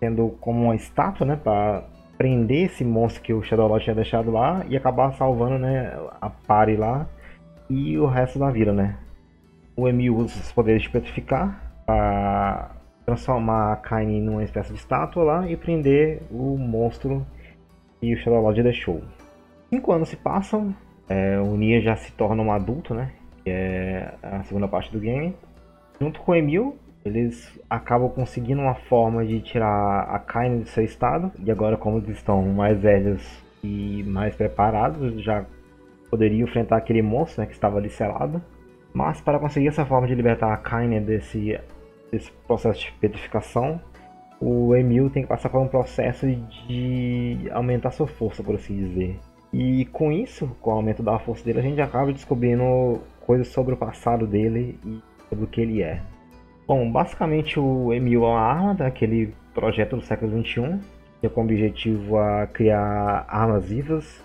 sendo 0.00 0.30
como 0.40 0.64
uma 0.64 0.74
estátua, 0.74 1.24
né, 1.24 1.36
para 1.36 1.84
prender 2.18 2.66
esse 2.66 2.84
monstro 2.84 3.22
que 3.22 3.32
o 3.32 3.44
Shadow 3.44 3.68
Lord 3.68 3.84
tinha 3.84 3.94
deixado 3.94 4.32
lá 4.32 4.66
e 4.68 4.76
acabar 4.76 5.12
salvando, 5.12 5.60
né, 5.60 5.96
a 6.20 6.28
party 6.28 6.74
lá 6.74 7.06
e 7.70 7.96
o 7.96 8.06
resto 8.06 8.40
da 8.40 8.50
vida, 8.50 8.72
né. 8.72 8.96
O 9.76 9.86
Emil 9.86 10.16
usa 10.16 10.40
os 10.40 10.50
poderes 10.50 10.82
de 10.82 10.90
petrificar 10.90 11.74
para 11.86 12.72
transformar 13.06 13.74
a 13.74 13.76
Kaine 13.76 14.20
numa 14.20 14.42
espécie 14.42 14.72
de 14.72 14.80
estátua 14.80 15.22
lá 15.22 15.48
e 15.48 15.56
prender 15.56 16.22
o 16.28 16.58
monstro 16.58 17.24
que 18.02 18.12
o 18.12 18.18
Shadow 18.18 18.42
Lord 18.42 18.60
deixou. 18.64 19.00
Cinco 19.70 19.92
anos 19.92 20.08
se 20.08 20.16
passam, 20.16 20.74
é, 21.08 21.38
o 21.38 21.56
Nia 21.56 21.80
já 21.80 21.94
se 21.94 22.10
torna 22.12 22.42
um 22.42 22.50
adulto, 22.50 22.92
né? 22.92 23.12
Que 23.44 23.50
é 23.50 24.12
a 24.20 24.42
segunda 24.42 24.66
parte 24.66 24.90
do 24.90 24.98
game. 24.98 25.32
Junto 26.00 26.20
com 26.20 26.32
o 26.32 26.34
Emil, 26.34 26.76
eles 27.04 27.60
acabam 27.70 28.10
conseguindo 28.10 28.60
uma 28.60 28.74
forma 28.74 29.24
de 29.24 29.40
tirar 29.40 30.02
a 30.02 30.18
Kaine 30.18 30.64
do 30.64 30.68
seu 30.68 30.82
estado. 30.82 31.30
E 31.44 31.50
agora, 31.50 31.76
como 31.76 31.98
eles 31.98 32.08
estão 32.08 32.42
mais 32.42 32.76
velhos 32.76 33.22
e 33.62 34.02
mais 34.02 34.34
preparados, 34.34 35.22
já 35.22 35.46
poderiam 36.10 36.48
enfrentar 36.48 36.78
aquele 36.78 37.02
monstro 37.02 37.42
né, 37.42 37.46
que 37.46 37.52
estava 37.52 37.78
ali 37.78 37.88
selado. 37.88 38.42
Mas 38.92 39.20
para 39.20 39.38
conseguir 39.38 39.68
essa 39.68 39.86
forma 39.86 40.08
de 40.08 40.14
libertar 40.14 40.52
a 40.52 40.56
Kaine 40.56 40.98
desse, 40.98 41.56
desse 42.10 42.32
processo 42.48 42.80
de 42.80 42.92
petrificação, 43.00 43.80
o 44.44 44.74
Emil 44.74 45.08
tem 45.08 45.22
que 45.22 45.28
passar 45.28 45.48
por 45.48 45.60
um 45.60 45.68
processo 45.68 46.26
de 46.66 47.48
aumentar 47.52 47.92
sua 47.92 48.08
força, 48.08 48.42
por 48.42 48.56
assim 48.56 48.74
dizer. 48.74 49.20
E 49.52 49.84
com 49.86 50.10
isso, 50.10 50.48
com 50.60 50.70
o 50.70 50.74
aumento 50.74 51.00
da 51.00 51.16
força 51.20 51.44
dele, 51.44 51.60
a 51.60 51.62
gente 51.62 51.80
acaba 51.80 52.12
descobrindo 52.12 53.00
coisas 53.20 53.46
sobre 53.48 53.74
o 53.74 53.76
passado 53.76 54.26
dele 54.26 54.76
e 54.84 55.00
sobre 55.28 55.44
o 55.44 55.46
que 55.46 55.60
ele 55.60 55.80
é. 55.80 56.02
Bom, 56.66 56.90
basicamente 56.90 57.60
o 57.60 57.92
Emil 57.92 58.24
é 58.24 58.28
uma 58.28 58.40
arma 58.40 58.74
daquele 58.74 59.32
projeto 59.54 59.94
do 59.94 60.02
século 60.02 60.42
XXI, 60.42 60.80
que 61.20 61.26
é 61.26 61.28
com 61.28 61.42
o 61.42 61.44
objetivo 61.44 62.18
a 62.18 62.48
criar 62.48 63.24
armas 63.28 63.64
vivas 63.64 64.24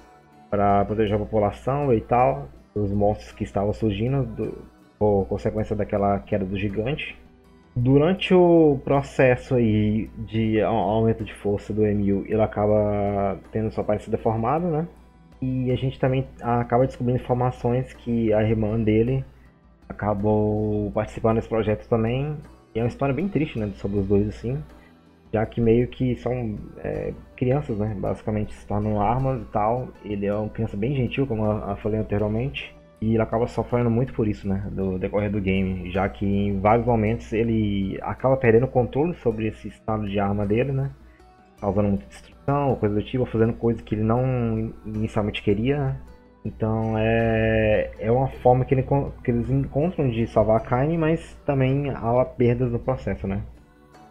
para 0.49 0.83
proteger 0.85 1.15
a 1.15 1.19
população 1.19 1.93
e 1.93 2.01
tal, 2.01 2.49
dos 2.73 2.91
monstros 2.91 3.31
que 3.33 3.43
estavam 3.43 3.71
surgindo 3.71 4.23
do, 4.23 4.65
por 4.97 5.25
consequência 5.27 5.75
daquela 5.75 6.19
queda 6.19 6.43
do 6.43 6.57
gigante. 6.57 7.15
Durante 7.79 8.33
o 8.33 8.79
processo 8.83 9.53
aí 9.53 10.09
de 10.17 10.59
aumento 10.61 11.23
de 11.23 11.31
força 11.31 11.71
do 11.71 11.85
Emil, 11.85 12.25
ele 12.27 12.41
acaba 12.41 13.37
tendo 13.51 13.69
sua 13.69 13.83
aparência 13.83 14.09
deformada, 14.09 14.67
né? 14.67 14.87
E 15.39 15.71
a 15.71 15.75
gente 15.75 15.99
também 15.99 16.27
acaba 16.41 16.87
descobrindo 16.87 17.21
informações 17.21 17.93
que 17.93 18.33
a 18.33 18.41
irmã 18.41 18.81
dele 18.81 19.23
acabou 19.87 20.89
participando 20.91 21.35
desse 21.35 21.47
projeto 21.47 21.87
também. 21.87 22.35
E 22.73 22.79
é 22.79 22.81
uma 22.81 22.87
história 22.87 23.13
bem 23.13 23.29
triste, 23.29 23.59
né? 23.59 23.71
Sobre 23.75 23.99
os 23.99 24.07
dois, 24.07 24.27
assim. 24.27 24.57
Já 25.31 25.45
que 25.45 25.61
meio 25.61 25.87
que 25.87 26.15
são 26.15 26.57
é, 26.79 27.13
crianças, 27.35 27.77
né? 27.77 27.95
Basicamente 27.95 28.55
se 28.55 28.65
tornam 28.65 28.99
armas 28.99 29.39
e 29.39 29.45
tal. 29.51 29.89
Ele 30.03 30.25
é 30.25 30.33
uma 30.33 30.49
criança 30.49 30.75
bem 30.75 30.95
gentil, 30.95 31.27
como 31.27 31.45
eu 31.45 31.77
falei 31.77 31.99
anteriormente. 31.99 32.75
E 32.99 33.13
ele 33.13 33.21
acaba 33.21 33.45
sofrendo 33.47 33.89
muito 33.89 34.13
por 34.13 34.27
isso, 34.27 34.47
né? 34.47 34.67
Do 34.71 34.97
decorrer 34.97 35.31
do 35.31 35.39
game. 35.39 35.91
Já 35.91 36.09
que 36.09 36.25
em 36.25 36.59
vários 36.59 36.85
momentos 36.85 37.31
ele 37.31 37.99
acaba 38.01 38.35
perdendo 38.37 38.65
o 38.65 38.69
controle 38.69 39.13
sobre 39.15 39.47
esse 39.47 39.67
estado 39.67 40.07
de 40.07 40.19
arma 40.19 40.45
dele, 40.45 40.71
né? 40.71 40.89
Causando 41.61 41.89
muita 41.89 42.05
destruição, 42.07 42.75
coisa 42.75 42.95
do 42.95 43.03
tipo, 43.03 43.25
fazendo 43.25 43.53
coisas 43.53 43.81
que 43.83 43.93
ele 43.95 44.03
não 44.03 44.73
inicialmente 44.85 45.43
queria. 45.43 45.77
Né? 45.77 45.95
Então 46.45 46.97
é, 46.97 47.91
é 47.99 48.11
uma 48.11 48.27
forma 48.27 48.65
que, 48.65 48.73
ele, 48.73 48.83
que 49.23 49.31
eles 49.31 49.49
encontram 49.49 50.09
de 50.09 50.25
salvar 50.27 50.57
a 50.57 50.63
Kaine, 50.63 50.97
mas 50.97 51.35
também 51.45 51.91
há 51.91 52.25
perdas 52.25 52.71
no 52.71 52.79
processo, 52.79 53.27
né? 53.27 53.43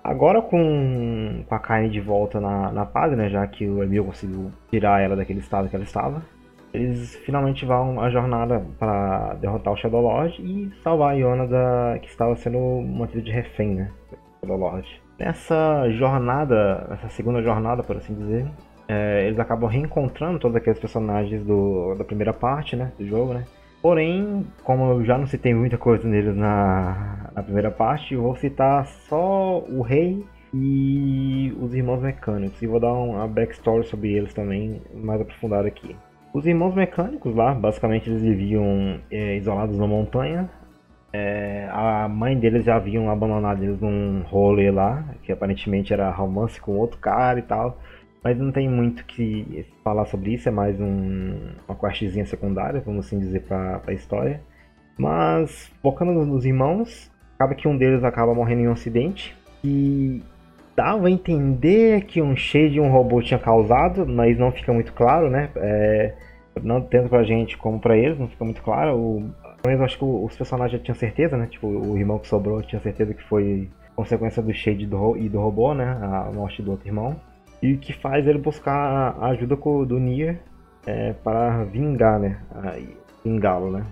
Agora 0.04 0.40
com, 0.40 1.44
com 1.48 1.54
a 1.54 1.58
Kaine 1.58 1.90
de 1.90 2.00
volta 2.00 2.40
na, 2.40 2.70
na 2.70 2.86
paz, 2.86 3.16
né? 3.16 3.28
Já 3.28 3.44
que 3.48 3.68
o 3.68 3.82
Emil 3.82 4.04
conseguiu 4.04 4.52
tirar 4.70 5.02
ela 5.02 5.16
daquele 5.16 5.40
estado 5.40 5.68
que 5.68 5.74
ela 5.74 5.84
estava 5.84 6.22
eles 6.72 7.16
finalmente 7.24 7.64
vão 7.64 8.00
a 8.00 8.10
jornada 8.10 8.64
para 8.78 9.34
derrotar 9.34 9.72
o 9.72 9.76
Shadow 9.76 10.00
Lord 10.00 10.40
e 10.42 10.70
salvar 10.82 11.12
a 11.12 11.14
Iona 11.14 11.46
da, 11.46 11.98
que 12.00 12.08
estava 12.08 12.36
sendo 12.36 12.58
mantida 12.82 13.22
de 13.22 13.30
refém, 13.30 13.74
né? 13.74 13.90
Shadow 14.40 14.56
Lord. 14.56 15.02
Nessa 15.18 15.88
jornada, 15.90 16.86
nessa 16.90 17.08
segunda 17.08 17.42
jornada, 17.42 17.82
por 17.82 17.96
assim 17.96 18.14
dizer, 18.14 18.46
é, 18.88 19.26
eles 19.26 19.38
acabam 19.38 19.68
reencontrando 19.68 20.38
todos 20.38 20.56
aqueles 20.56 20.78
personagens 20.78 21.42
do, 21.44 21.94
da 21.94 22.04
primeira 22.04 22.32
parte, 22.32 22.76
né? 22.76 22.92
Do 22.98 23.06
jogo, 23.06 23.32
né? 23.32 23.44
Porém, 23.80 24.46
como 24.64 24.90
eu 24.90 25.04
já 25.04 25.16
não 25.16 25.26
citei 25.26 25.54
muita 25.54 25.78
coisa 25.78 26.06
neles 26.06 26.36
na, 26.36 27.30
na 27.34 27.42
primeira 27.42 27.70
parte, 27.70 28.16
vou 28.16 28.34
citar 28.34 28.84
só 28.86 29.60
o 29.60 29.80
rei 29.80 30.24
e 30.52 31.54
os 31.60 31.74
irmãos 31.74 32.02
mecânicos. 32.02 32.60
E 32.60 32.66
vou 32.66 32.80
dar 32.80 32.92
uma 32.92 33.26
backstory 33.28 33.86
sobre 33.86 34.12
eles 34.12 34.34
também, 34.34 34.82
mais 34.94 35.20
aprofundada 35.20 35.68
aqui. 35.68 35.94
Os 36.32 36.46
irmãos 36.46 36.74
mecânicos 36.74 37.34
lá, 37.34 37.54
basicamente 37.54 38.10
eles 38.10 38.22
viviam 38.22 39.00
é, 39.10 39.36
isolados 39.36 39.78
na 39.78 39.86
montanha. 39.86 40.50
É, 41.12 41.68
a 41.72 42.08
mãe 42.08 42.38
deles 42.38 42.64
já 42.64 42.76
haviam 42.76 43.08
abandonado 43.10 43.62
eles 43.62 43.80
num 43.80 44.22
rolê 44.22 44.70
lá, 44.70 45.02
que 45.22 45.32
aparentemente 45.32 45.92
era 45.92 46.10
romance 46.10 46.60
com 46.60 46.76
outro 46.76 46.98
cara 46.98 47.38
e 47.38 47.42
tal. 47.42 47.78
Mas 48.22 48.36
não 48.36 48.50
tem 48.50 48.68
muito 48.68 49.04
que 49.06 49.64
falar 49.84 50.04
sobre 50.06 50.34
isso, 50.34 50.48
é 50.48 50.52
mais 50.52 50.80
um, 50.80 51.38
uma 51.66 51.76
questzinha 51.76 52.26
secundária, 52.26 52.82
vamos 52.84 53.06
assim 53.06 53.18
dizer, 53.18 53.42
para 53.42 53.80
a 53.86 53.92
história. 53.92 54.42
Mas, 54.98 55.70
focando 55.82 56.12
nos 56.24 56.44
irmãos, 56.44 57.10
acaba 57.34 57.54
que 57.54 57.68
um 57.68 57.76
deles 57.76 58.02
acaba 58.02 58.34
morrendo 58.34 58.62
em 58.62 58.68
um 58.68 58.72
acidente. 58.72 59.36
E 59.62 60.22
dava 60.76 61.08
a 61.08 61.10
entender 61.10 62.02
que 62.02 62.20
um 62.20 62.36
cheio 62.36 62.70
de 62.70 62.78
um 62.78 62.90
robô 62.90 63.22
tinha 63.22 63.38
causado, 63.38 64.06
mas 64.06 64.38
não 64.38 64.52
fica 64.52 64.72
muito 64.72 64.92
claro, 64.92 65.30
né? 65.30 65.50
É, 65.56 66.12
não 66.62 66.82
tanto 66.82 67.08
pra 67.08 67.24
gente 67.24 67.56
como 67.56 67.80
pra 67.80 67.96
eles, 67.96 68.18
não 68.18 68.28
fica 68.28 68.44
muito 68.44 68.62
claro. 68.62 68.96
O, 68.96 69.30
eu 69.64 69.82
acho 69.82 69.98
que 69.98 70.04
os 70.04 70.36
personagens 70.36 70.78
já 70.78 70.84
tinham 70.84 70.94
certeza, 70.94 71.36
né? 71.36 71.46
Tipo, 71.46 71.66
o 71.66 71.96
irmão 71.96 72.18
que 72.18 72.28
sobrou 72.28 72.62
tinha 72.62 72.80
certeza 72.80 73.14
que 73.14 73.22
foi 73.24 73.68
consequência 73.96 74.42
do 74.42 74.52
Shade 74.52 74.86
do, 74.86 75.16
e 75.16 75.28
do 75.28 75.40
robô, 75.40 75.74
né? 75.74 75.98
A 76.02 76.30
morte 76.32 76.62
do 76.62 76.72
outro 76.72 76.86
irmão. 76.86 77.16
E 77.62 77.72
o 77.72 77.78
que 77.78 77.94
faz 77.94 78.26
ele 78.26 78.38
buscar 78.38 79.16
a 79.18 79.28
ajuda 79.28 79.56
do 79.56 79.98
Nier 79.98 80.38
é, 80.86 81.14
para 81.14 81.64
vingar, 81.64 82.20
né? 82.20 82.38
Vingá-lo, 83.24 83.72
né? 83.72 83.82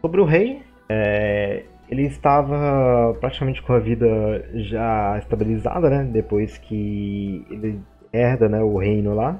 Sobre 0.00 0.20
o 0.20 0.24
rei, 0.24 0.62
é, 0.88 1.62
ele 1.92 2.06
estava 2.06 3.14
praticamente 3.20 3.60
com 3.60 3.74
a 3.74 3.78
vida 3.78 4.08
já 4.54 5.18
estabilizada, 5.18 5.90
né? 5.90 6.08
Depois 6.10 6.56
que 6.56 7.44
ele 7.50 7.82
herda 8.10 8.48
né, 8.48 8.62
o 8.62 8.78
reino 8.78 9.14
lá. 9.14 9.38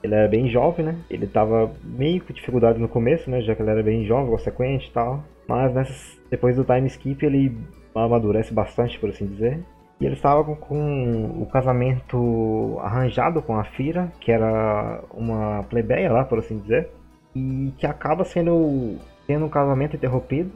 Ele 0.00 0.14
era 0.14 0.28
bem 0.28 0.48
jovem, 0.48 0.86
né? 0.86 0.96
Ele 1.10 1.26
tava 1.26 1.68
meio 1.82 2.22
com 2.24 2.32
dificuldade 2.32 2.78
no 2.78 2.88
começo, 2.88 3.28
né? 3.28 3.40
Já 3.40 3.56
que 3.56 3.62
ele 3.62 3.72
era 3.72 3.82
bem 3.82 4.06
jovem, 4.06 4.30
consequente 4.30 4.88
e 4.88 4.92
tal. 4.92 5.24
Mas 5.48 5.74
nessas, 5.74 6.16
depois 6.30 6.54
do 6.54 6.64
time 6.64 6.86
skip 6.86 7.26
ele 7.26 7.58
amadurece 7.92 8.54
bastante, 8.54 8.96
por 9.00 9.10
assim 9.10 9.26
dizer. 9.26 9.58
E 10.00 10.06
ele 10.06 10.14
estava 10.14 10.44
com, 10.44 10.54
com, 10.54 11.42
o 11.42 11.46
casamento 11.46 12.78
arranjado 12.82 13.42
com 13.42 13.56
a 13.56 13.64
Fira, 13.64 14.12
que 14.20 14.30
era 14.30 15.02
uma 15.12 15.64
plebeia 15.64 16.12
lá, 16.12 16.24
por 16.24 16.38
assim 16.38 16.56
dizer. 16.56 16.88
E 17.34 17.74
que 17.76 17.84
acaba 17.84 18.24
sendo 18.24 18.96
tendo 19.26 19.44
um 19.44 19.48
casamento 19.48 19.96
interrompido 19.96 20.52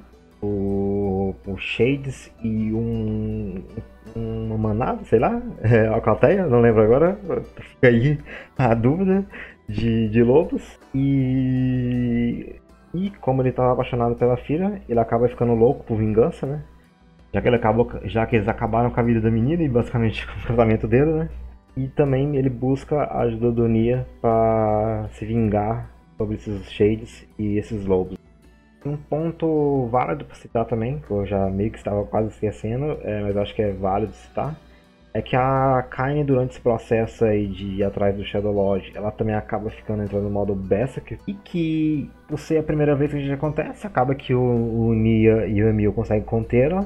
por, 1.43 1.59
Shades 1.59 2.33
e 2.43 2.73
um, 2.73 3.63
uma 4.15 4.59
manada, 4.59 5.05
sei 5.05 5.19
lá, 5.19 5.41
é, 5.63 5.87
Alcateia, 5.87 6.47
não 6.47 6.61
lembro 6.61 6.83
agora, 6.83 7.19
fica 7.57 7.89
aí 7.89 8.19
a 8.59 8.75
dúvida, 8.75 9.25
de, 9.69 10.09
de 10.09 10.23
lobos. 10.23 10.79
E, 10.95 12.57
e 12.95 13.11
como 13.21 13.43
ele 13.43 13.51
estava 13.51 13.73
apaixonado 13.73 14.15
pela 14.17 14.37
filha, 14.37 14.83
ele 14.89 15.01
acaba 15.01 15.29
ficando 15.29 15.55
louco 15.55 15.85
por 15.85 15.97
vingança, 15.99 16.47
né? 16.47 16.63
Já 17.33 17.43
que, 17.43 17.49
ele 17.49 17.57
acabou, 17.57 17.91
já 18.05 18.25
que 18.27 18.37
eles 18.37 18.47
acabaram 18.47 18.91
com 18.91 19.01
a 19.01 19.03
vida 19.03 19.21
da 19.21 19.31
menina 19.31 19.63
e 19.63 19.69
basicamente 19.69 20.27
com 20.29 20.39
o 20.39 20.47
casamento 20.47 20.87
dele, 20.87 21.13
né? 21.13 21.29
E 21.77 21.89
também 21.89 22.37
ele 22.37 22.49
busca 22.49 23.03
a 23.03 23.23
ajuda 23.23 23.51
do 23.51 23.67
Nia 23.67 24.07
para 24.21 25.09
se 25.11 25.25
vingar 25.25 25.91
sobre 26.17 26.37
esses 26.37 26.71
Shades 26.71 27.27
e 27.37 27.59
esses 27.59 27.85
lobos. 27.85 28.24
Um 28.85 28.97
ponto 28.97 29.87
válido 29.91 30.25
para 30.25 30.35
citar 30.35 30.65
também, 30.67 30.99
que 30.99 31.11
eu 31.11 31.25
já 31.25 31.49
meio 31.49 31.71
que 31.71 31.79
estava 31.79 32.05
quase 32.05 32.29
esquecendo, 32.29 32.99
é, 33.03 33.23
mas 33.23 33.37
acho 33.37 33.55
que 33.55 33.63
é 33.63 33.73
válido 33.73 34.13
citar, 34.13 34.55
é 35.15 35.23
que 35.23 35.37
a 35.37 35.87
Kaine, 35.91 36.25
durante 36.25 36.51
esse 36.51 36.61
processo 36.61 37.25
aí 37.25 37.47
de 37.47 37.77
ir 37.77 37.85
atrás 37.85 38.17
do 38.17 38.25
Shadow 38.25 38.53
Lodge, 38.53 38.93
ela 38.95 39.13
também 39.13 39.35
acaba 39.35 39.71
ficando 39.71 40.03
entrando 40.03 40.25
no 40.25 40.31
modo 40.31 40.55
Berserk, 40.55 41.19
e 41.27 41.33
que, 41.33 42.11
por 42.29 42.39
ser 42.39 42.59
a 42.59 42.63
primeira 42.63 42.97
vez 42.97 43.13
que 43.13 43.19
isso 43.19 43.33
acontece, 43.33 43.87
acaba 43.87 44.15
que 44.15 44.35
o, 44.35 44.41
o 44.41 44.93
Nia 44.93 45.47
e 45.47 45.63
o 45.63 45.69
Emil 45.69 45.93
conseguem 45.93 46.25
contê-la, 46.25 46.85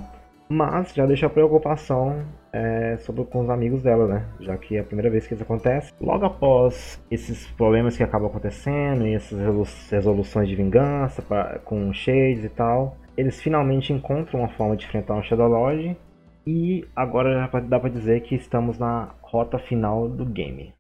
mas 0.48 0.94
já 0.94 1.06
deixa 1.06 1.26
a 1.26 1.30
preocupação 1.30 2.22
é, 2.52 2.96
sobre 2.98 3.24
com 3.24 3.40
os 3.40 3.50
amigos 3.50 3.82
dela, 3.82 4.06
né? 4.06 4.26
Já 4.40 4.56
que 4.56 4.76
é 4.76 4.80
a 4.80 4.84
primeira 4.84 5.10
vez 5.10 5.26
que 5.26 5.34
isso 5.34 5.42
acontece. 5.42 5.92
Logo 6.00 6.24
após 6.24 7.02
esses 7.10 7.46
problemas 7.52 7.96
que 7.96 8.02
acabam 8.02 8.28
acontecendo 8.28 9.06
e 9.06 9.14
essas 9.14 9.38
resoluções 9.90 10.48
de 10.48 10.56
vingança 10.56 11.22
pra, 11.22 11.58
com 11.64 11.92
Shades 11.92 12.44
e 12.44 12.48
tal, 12.48 12.96
eles 13.16 13.40
finalmente 13.40 13.92
encontram 13.92 14.40
uma 14.40 14.48
forma 14.48 14.76
de 14.76 14.84
enfrentar 14.84 15.16
o 15.16 15.22
Shadow 15.22 15.48
Lodge 15.48 15.96
e 16.46 16.86
agora 16.96 17.34
já 17.34 17.60
dá 17.60 17.78
para 17.78 17.90
dizer 17.90 18.22
que 18.22 18.34
estamos 18.34 18.78
na 18.78 19.14
rota 19.22 19.58
final 19.58 20.08
do 20.08 20.24
game. 20.24 20.72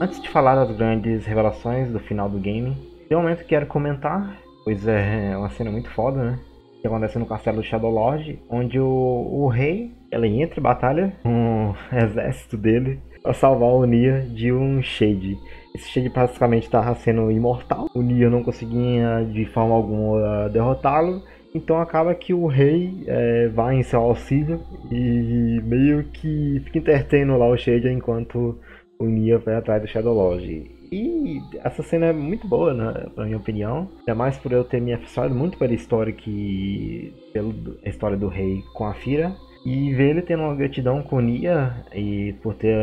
Antes 0.00 0.20
de 0.20 0.28
falar 0.28 0.56
das 0.56 0.76
grandes 0.76 1.24
revelações 1.24 1.92
do 1.92 2.00
final 2.00 2.28
do 2.28 2.38
game, 2.38 2.76
um 3.16 3.22
momento 3.22 3.40
que 3.40 3.48
quero 3.48 3.66
comentar 3.66 4.41
Pois 4.64 4.86
é, 4.86 5.32
é 5.32 5.36
uma 5.36 5.50
cena 5.50 5.70
muito 5.70 5.90
foda, 5.90 6.22
né? 6.22 6.38
Que 6.80 6.86
acontece 6.86 7.18
no 7.18 7.26
castelo 7.26 7.58
do 7.58 7.62
Shadow 7.62 7.90
Lord, 7.90 8.40
onde 8.48 8.78
o, 8.78 8.86
o 8.86 9.48
rei 9.48 9.92
ele 10.10 10.42
entra 10.42 10.58
em 10.58 10.62
batalha 10.62 11.12
com 11.22 11.70
o 11.70 11.76
exército 11.96 12.56
dele 12.56 13.00
para 13.22 13.32
salvar 13.32 13.70
o 13.70 13.84
Nia 13.84 14.20
de 14.20 14.52
um 14.52 14.82
Shade. 14.82 15.38
Esse 15.74 15.88
Shade 15.88 16.08
basicamente 16.08 16.64
estava 16.64 16.94
sendo 16.96 17.30
imortal. 17.30 17.88
O 17.94 18.02
Nia 18.02 18.28
não 18.28 18.42
conseguia 18.42 19.24
de 19.32 19.46
forma 19.46 19.74
alguma 19.74 20.48
derrotá-lo. 20.48 21.22
Então 21.54 21.80
acaba 21.80 22.14
que 22.14 22.32
o 22.32 22.46
rei 22.46 23.04
é, 23.06 23.48
vai 23.48 23.76
em 23.76 23.82
seu 23.82 24.00
auxílio 24.00 24.60
e 24.90 25.60
meio 25.62 26.04
que 26.04 26.60
fica 26.64 26.78
entretendo 26.78 27.36
lá 27.36 27.46
o 27.46 27.56
Shade 27.56 27.88
enquanto 27.88 28.58
o 28.98 29.04
Nia 29.04 29.38
vai 29.38 29.56
atrás 29.56 29.82
do 29.82 29.88
Shadow 29.88 30.14
Lord. 30.14 30.81
E 30.92 31.40
essa 31.64 31.82
cena 31.82 32.06
é 32.06 32.12
muito 32.12 32.46
boa, 32.46 32.74
né, 32.74 33.06
na 33.16 33.24
minha 33.24 33.38
opinião. 33.38 33.88
Ainda 34.00 34.14
mais 34.14 34.36
por 34.36 34.52
eu 34.52 34.62
ter 34.62 34.78
me 34.78 34.92
afastado 34.92 35.34
muito 35.34 35.56
pela 35.56 35.72
história 35.72 36.12
que. 36.12 37.14
pela 37.32 37.54
história 37.86 38.16
do 38.16 38.28
rei 38.28 38.62
com 38.74 38.84
a 38.84 38.92
Fira. 38.92 39.34
E 39.64 39.94
ver 39.94 40.10
ele 40.10 40.22
tendo 40.22 40.42
uma 40.42 40.54
gratidão 40.54 41.02
com 41.02 41.20
Nia 41.20 41.86
e 41.94 42.34
por 42.42 42.54
ter, 42.54 42.76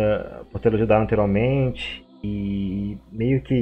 por 0.52 0.60
ter 0.60 0.74
ajudado 0.74 1.04
anteriormente. 1.04 2.04
E 2.24 2.98
meio 3.12 3.42
que 3.44 3.54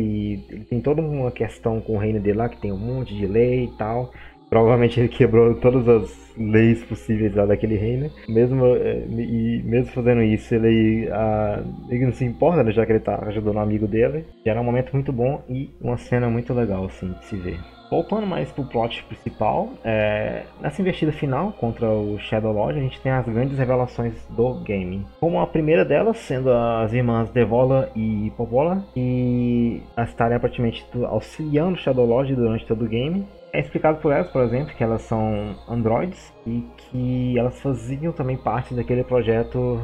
ele 0.49 0.63
tem 0.63 0.79
toda 0.79 1.01
uma 1.01 1.29
questão 1.29 1.81
com 1.81 1.95
o 1.95 1.99
reino 1.99 2.21
dele 2.21 2.37
lá, 2.37 2.47
que 2.47 2.61
tem 2.61 2.71
um 2.71 2.77
monte 2.77 3.13
de 3.15 3.27
lei 3.27 3.65
e 3.65 3.77
tal. 3.77 4.13
Provavelmente 4.49 4.99
ele 4.99 5.09
quebrou 5.09 5.55
todas 5.55 5.87
as 5.87 6.33
leis 6.37 6.83
possíveis 6.83 7.35
lá 7.35 7.45
daquele 7.45 7.75
reino. 7.75 8.09
Mesmo, 8.29 8.65
eh, 8.65 9.05
e 9.09 9.61
mesmo 9.65 9.91
fazendo 9.91 10.21
isso, 10.21 10.53
ele, 10.55 11.09
ah, 11.11 11.63
ele 11.89 12.05
não 12.05 12.13
se 12.13 12.25
importa, 12.25 12.63
né, 12.63 12.71
já 12.71 12.85
que 12.85 12.93
ele 12.93 12.99
tá 12.99 13.23
ajudando 13.27 13.57
um 13.57 13.61
amigo 13.61 13.87
dele. 13.87 14.25
Era 14.45 14.61
um 14.61 14.63
momento 14.63 14.93
muito 14.93 15.11
bom 15.11 15.43
e 15.49 15.69
uma 15.81 15.97
cena 15.97 16.29
muito 16.29 16.53
legal, 16.53 16.85
assim, 16.85 17.11
de 17.11 17.25
se 17.25 17.35
ver. 17.35 17.59
Voltando 17.89 18.27
mais 18.27 18.51
pro 18.51 18.65
plot 18.65 19.01
principal, 19.05 19.69
é, 19.83 20.43
nessa 20.59 20.81
investida 20.81 21.11
final 21.11 21.53
contra 21.53 21.89
o 21.89 22.19
Shadow 22.19 22.51
Lord, 22.51 22.77
a 22.77 22.81
gente 22.81 22.99
tem 22.99 23.13
as 23.13 23.25
grandes 23.25 23.57
revelações 23.57 24.13
do 24.29 24.55
game. 24.55 25.05
Como 25.21 25.39
a 25.39 25.47
primeira 25.47 25.85
delas, 25.85 26.17
sendo 26.17 26.51
as 26.51 26.91
irmãs 26.91 27.29
Devola 27.29 27.89
e 27.95 28.31
Popola, 28.35 28.83
e 28.95 29.81
estarem 29.97 30.35
aparentemente 30.35 30.85
auxiliando 31.05 31.75
o 31.75 31.79
Shadow 31.79 32.05
Lord 32.05 32.35
durante 32.35 32.65
todo 32.65 32.83
o 32.83 32.89
game. 32.89 33.25
É 33.53 33.59
explicado 33.59 33.99
por 33.99 34.11
elas, 34.11 34.29
por 34.29 34.43
exemplo, 34.43 34.75
que 34.75 34.83
elas 34.83 35.01
são 35.03 35.55
androids 35.67 36.33
e 36.45 36.65
que 36.77 37.37
elas 37.37 37.59
faziam 37.61 38.11
também 38.11 38.37
parte 38.37 38.73
daquele 38.73 39.03
projeto 39.03 39.81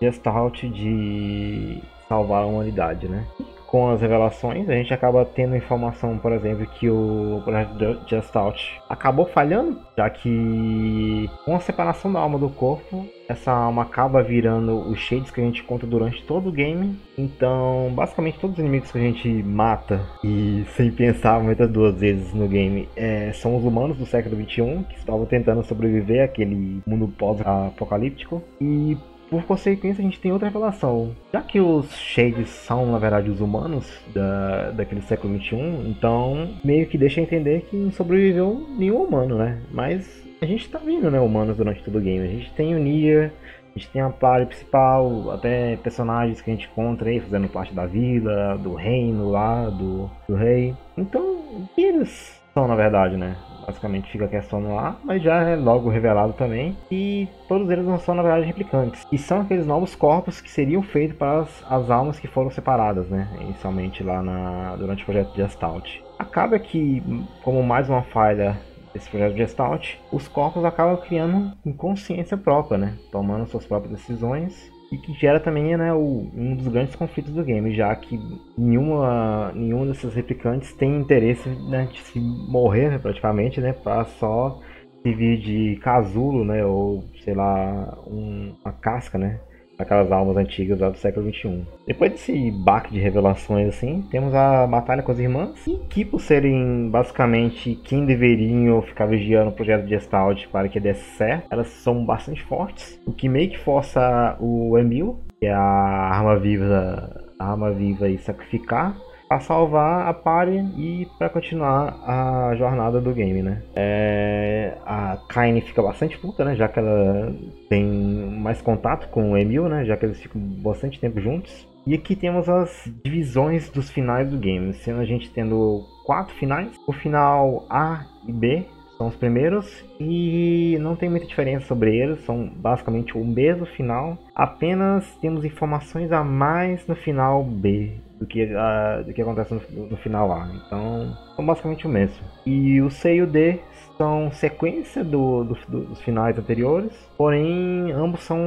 Gestalt 0.00 0.62
de 0.64 1.82
salvar 2.08 2.42
a 2.42 2.46
humanidade, 2.46 3.08
né? 3.08 3.26
Com 3.68 3.90
as 3.90 4.00
revelações, 4.00 4.68
a 4.68 4.72
gente 4.72 4.92
acaba 4.92 5.24
tendo 5.26 5.54
informação, 5.54 6.16
por 6.18 6.32
exemplo, 6.32 6.66
que 6.66 6.88
o 6.88 7.42
projeto 7.44 8.00
Gestalt 8.06 8.58
acabou 8.88 9.26
falhando, 9.26 9.78
já 9.96 10.08
que 10.08 11.30
com 11.44 11.54
a 11.54 11.60
separação 11.60 12.10
da 12.10 12.18
alma 12.18 12.38
do 12.38 12.48
corpo, 12.48 13.06
essa 13.28 13.52
alma 13.52 13.82
acaba 13.82 14.22
virando 14.22 14.74
os 14.88 14.98
shades 14.98 15.30
que 15.30 15.40
a 15.40 15.44
gente 15.44 15.62
conta 15.62 15.86
durante 15.86 16.24
todo 16.24 16.48
o 16.48 16.52
game. 16.52 16.98
Então, 17.16 17.92
basicamente, 17.94 18.38
todos 18.38 18.56
os 18.56 18.60
inimigos 18.60 18.90
que 18.90 18.96
a 18.96 19.02
gente 19.02 19.28
mata 19.28 20.00
e 20.24 20.64
sem 20.74 20.90
pensar 20.90 21.38
muitas 21.42 21.70
duas 21.70 21.94
vezes 22.00 22.32
no 22.32 22.48
game 22.48 22.88
é, 22.96 23.32
são 23.34 23.54
os 23.54 23.64
humanos 23.64 23.98
do 23.98 24.06
século 24.06 24.34
21 24.36 24.82
que 24.84 24.96
estavam 24.96 25.26
tentando 25.26 25.62
sobreviver 25.62 26.24
àquele 26.24 26.80
mundo 26.86 27.06
pós-apocalíptico. 27.18 28.42
E 28.58 28.96
por 29.30 29.44
consequência, 29.44 30.00
a 30.00 30.04
gente 30.04 30.20
tem 30.20 30.32
outra 30.32 30.48
revelação. 30.48 31.14
Já 31.32 31.42
que 31.42 31.60
os 31.60 31.90
Shades 31.96 32.48
são, 32.48 32.90
na 32.90 32.98
verdade, 32.98 33.30
os 33.30 33.40
humanos 33.40 33.90
da, 34.14 34.70
daquele 34.70 35.02
século 35.02 35.38
XXI, 35.38 35.56
então 35.88 36.54
meio 36.64 36.86
que 36.86 36.98
deixa 36.98 37.20
entender 37.20 37.66
que 37.68 37.76
não 37.76 37.90
sobreviveu 37.90 38.66
nenhum 38.78 39.02
humano, 39.02 39.36
né? 39.36 39.60
Mas 39.70 40.26
a 40.40 40.46
gente 40.46 40.68
tá 40.68 40.78
vendo, 40.78 41.10
né, 41.10 41.20
humanos 41.20 41.56
durante 41.56 41.82
todo 41.82 41.98
o 41.98 42.00
game. 42.00 42.26
A 42.26 42.30
gente 42.30 42.52
tem 42.52 42.74
o 42.74 42.78
Nier, 42.78 43.32
a 43.74 43.78
gente 43.78 43.90
tem 43.90 44.00
a 44.00 44.08
party 44.08 44.46
principal, 44.46 45.30
até 45.30 45.76
personagens 45.76 46.40
que 46.40 46.50
a 46.50 46.54
gente 46.54 46.68
encontra 46.70 47.10
aí 47.10 47.20
fazendo 47.20 47.48
parte 47.48 47.74
da 47.74 47.86
vila, 47.86 48.56
do 48.58 48.74
reino 48.74 49.30
lá, 49.30 49.68
do, 49.68 50.10
do 50.28 50.34
rei. 50.34 50.74
Então, 50.96 51.68
eles 51.76 52.40
são, 52.54 52.66
na 52.66 52.74
verdade, 52.74 53.16
né? 53.16 53.36
Basicamente 53.68 54.10
fica 54.10 54.26
questão 54.26 54.62
no 54.62 54.78
mas 55.04 55.22
já 55.22 55.42
é 55.42 55.54
logo 55.54 55.90
revelado 55.90 56.32
também. 56.32 56.74
E 56.90 57.28
todos 57.46 57.68
eles 57.68 57.84
não 57.84 57.98
são, 57.98 58.14
na 58.14 58.22
verdade, 58.22 58.46
replicantes. 58.46 59.06
E 59.12 59.18
são 59.18 59.42
aqueles 59.42 59.66
novos 59.66 59.94
corpos 59.94 60.40
que 60.40 60.50
seriam 60.50 60.82
feitos 60.82 61.14
para 61.14 61.40
as, 61.40 61.64
as 61.70 61.90
almas 61.90 62.18
que 62.18 62.26
foram 62.26 62.50
separadas, 62.50 63.10
né? 63.10 63.28
Inicialmente 63.42 64.02
lá 64.02 64.22
na, 64.22 64.74
durante 64.76 65.02
o 65.02 65.04
projeto 65.04 65.32
de 65.32 65.42
Gestalt. 65.42 65.98
Acaba 66.18 66.58
que, 66.58 67.02
como 67.44 67.62
mais 67.62 67.90
uma 67.90 68.02
falha 68.02 68.58
desse 68.94 69.10
projeto 69.10 69.32
de 69.32 69.38
Gestalt, 69.38 69.96
os 70.10 70.26
corpos 70.26 70.64
acabam 70.64 70.96
criando 70.96 71.52
consciência 71.76 72.38
própria, 72.38 72.78
né? 72.78 72.94
Tomando 73.12 73.44
suas 73.44 73.66
próprias 73.66 73.92
decisões 73.92 74.72
e 74.90 74.96
que 74.96 75.12
gera 75.14 75.38
também 75.38 75.76
né, 75.76 75.92
o, 75.92 76.30
um 76.34 76.56
dos 76.56 76.68
grandes 76.68 76.94
conflitos 76.96 77.32
do 77.32 77.44
game, 77.44 77.74
já 77.74 77.94
que 77.94 78.18
nenhuma, 78.56 79.52
nenhum 79.54 79.86
desses 79.86 80.14
replicantes 80.14 80.72
tem 80.72 80.96
interesse 80.96 81.48
né, 81.48 81.88
de 81.92 82.00
se 82.00 82.18
morrer 82.18 82.90
né, 82.90 82.98
praticamente, 82.98 83.60
né, 83.60 83.72
para 83.72 84.04
só 84.04 84.60
servir 85.02 85.38
de 85.38 85.76
casulo, 85.82 86.44
né, 86.44 86.64
ou 86.64 87.04
sei 87.22 87.34
lá, 87.34 87.98
um, 88.06 88.54
uma 88.64 88.72
casca, 88.72 89.18
né, 89.18 89.40
aquelas 89.78 90.10
almas 90.10 90.36
antigas 90.36 90.78
lá 90.78 90.90
do 90.90 90.98
século 90.98 91.32
XXI. 91.32 91.62
Depois 91.86 92.12
desse 92.12 92.50
baque 92.50 92.92
de 92.92 92.98
revelações 92.98 93.68
assim, 93.68 94.02
temos 94.10 94.34
a 94.34 94.66
batalha 94.66 95.02
com 95.02 95.12
as 95.12 95.18
irmãs, 95.18 95.66
e 95.66 95.76
que 95.88 96.04
por 96.04 96.20
serem 96.20 96.88
basicamente 96.90 97.74
quem 97.84 98.04
deveriam 98.04 98.82
ficar 98.82 99.06
vigiando 99.06 99.50
o 99.50 99.54
projeto 99.54 99.84
de 99.84 99.90
Gestalt 99.90 100.46
para 100.48 100.68
que 100.68 100.80
desse 100.80 101.04
certo, 101.16 101.46
elas 101.50 101.68
são 101.68 102.04
bastante 102.04 102.42
fortes, 102.44 103.00
o 103.06 103.12
que 103.12 103.28
meio 103.28 103.50
que 103.50 103.58
força 103.58 104.36
o 104.40 104.76
Emil, 104.76 105.20
que 105.38 105.46
é 105.46 105.52
a 105.52 105.60
arma 105.60 106.36
viva, 106.36 107.26
a 107.38 107.50
arma 107.52 107.70
viva 107.70 108.08
e 108.08 108.18
sacrificar 108.18 108.96
para 109.28 109.40
salvar 109.40 110.08
a 110.08 110.14
party 110.14 110.56
e 110.76 111.06
para 111.18 111.28
continuar 111.28 112.00
a 112.06 112.54
jornada 112.56 113.00
do 113.00 113.12
game, 113.12 113.42
né? 113.42 113.62
É, 113.76 114.78
a 114.86 115.18
Kaine 115.28 115.60
fica 115.60 115.82
bastante 115.82 116.18
puta, 116.18 116.44
né? 116.44 116.56
Já 116.56 116.66
que 116.66 116.78
ela 116.78 117.34
tem 117.68 117.84
mais 117.84 118.62
contato 118.62 119.08
com 119.10 119.32
o 119.32 119.36
Emil, 119.36 119.68
né? 119.68 119.84
Já 119.84 119.96
que 119.96 120.06
eles 120.06 120.20
ficam 120.20 120.40
bastante 120.40 120.98
tempo 120.98 121.20
juntos. 121.20 121.68
E 121.86 121.94
aqui 121.94 122.16
temos 122.16 122.48
as 122.48 122.90
divisões 123.04 123.70
dos 123.70 123.90
finais 123.90 124.28
do 124.30 124.38
game, 124.38 124.74
sendo 124.74 125.00
a 125.00 125.04
gente 125.04 125.30
tendo 125.30 125.82
quatro 126.04 126.34
finais. 126.34 126.70
O 126.86 126.92
final 126.92 127.66
A 127.70 128.04
e 128.26 128.32
B 128.32 128.66
são 128.98 129.06
os 129.06 129.16
primeiros 129.16 129.84
e 130.00 130.76
não 130.80 130.96
tem 130.96 131.08
muita 131.08 131.24
diferença 131.24 131.66
sobre 131.66 131.96
eles, 131.96 132.24
são 132.24 132.48
basicamente 132.48 133.16
o 133.16 133.24
mesmo 133.24 133.64
final, 133.64 134.18
apenas 134.34 135.16
temos 135.20 135.44
informações 135.44 136.10
a 136.10 136.24
mais 136.24 136.84
no 136.88 136.96
final 136.96 137.44
B 137.44 137.92
do 138.18 138.26
que, 138.26 138.42
uh, 138.44 139.04
do 139.04 139.14
que 139.14 139.22
acontece 139.22 139.54
no, 139.54 139.86
no, 139.86 139.96
final 139.98 140.32
A. 140.32 140.50
Então, 140.66 141.16
são 141.36 141.46
basicamente 141.46 141.86
o 141.86 141.88
mesmo. 141.88 142.18
E 142.44 142.80
o 142.82 142.90
C 142.90 143.14
e 143.14 143.22
o 143.22 143.26
D 143.26 143.60
são 143.96 144.30
sequência 144.32 145.04
do, 145.04 145.44
do, 145.44 145.54
dos 145.54 146.00
finais 146.02 146.36
anteriores, 146.36 146.92
porém 147.16 147.92
ambos 147.92 148.22
são, 148.24 148.38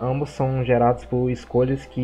ambos 0.00 0.30
são 0.30 0.64
gerados 0.64 1.04
por 1.04 1.30
escolhas 1.30 1.86
que 1.86 2.00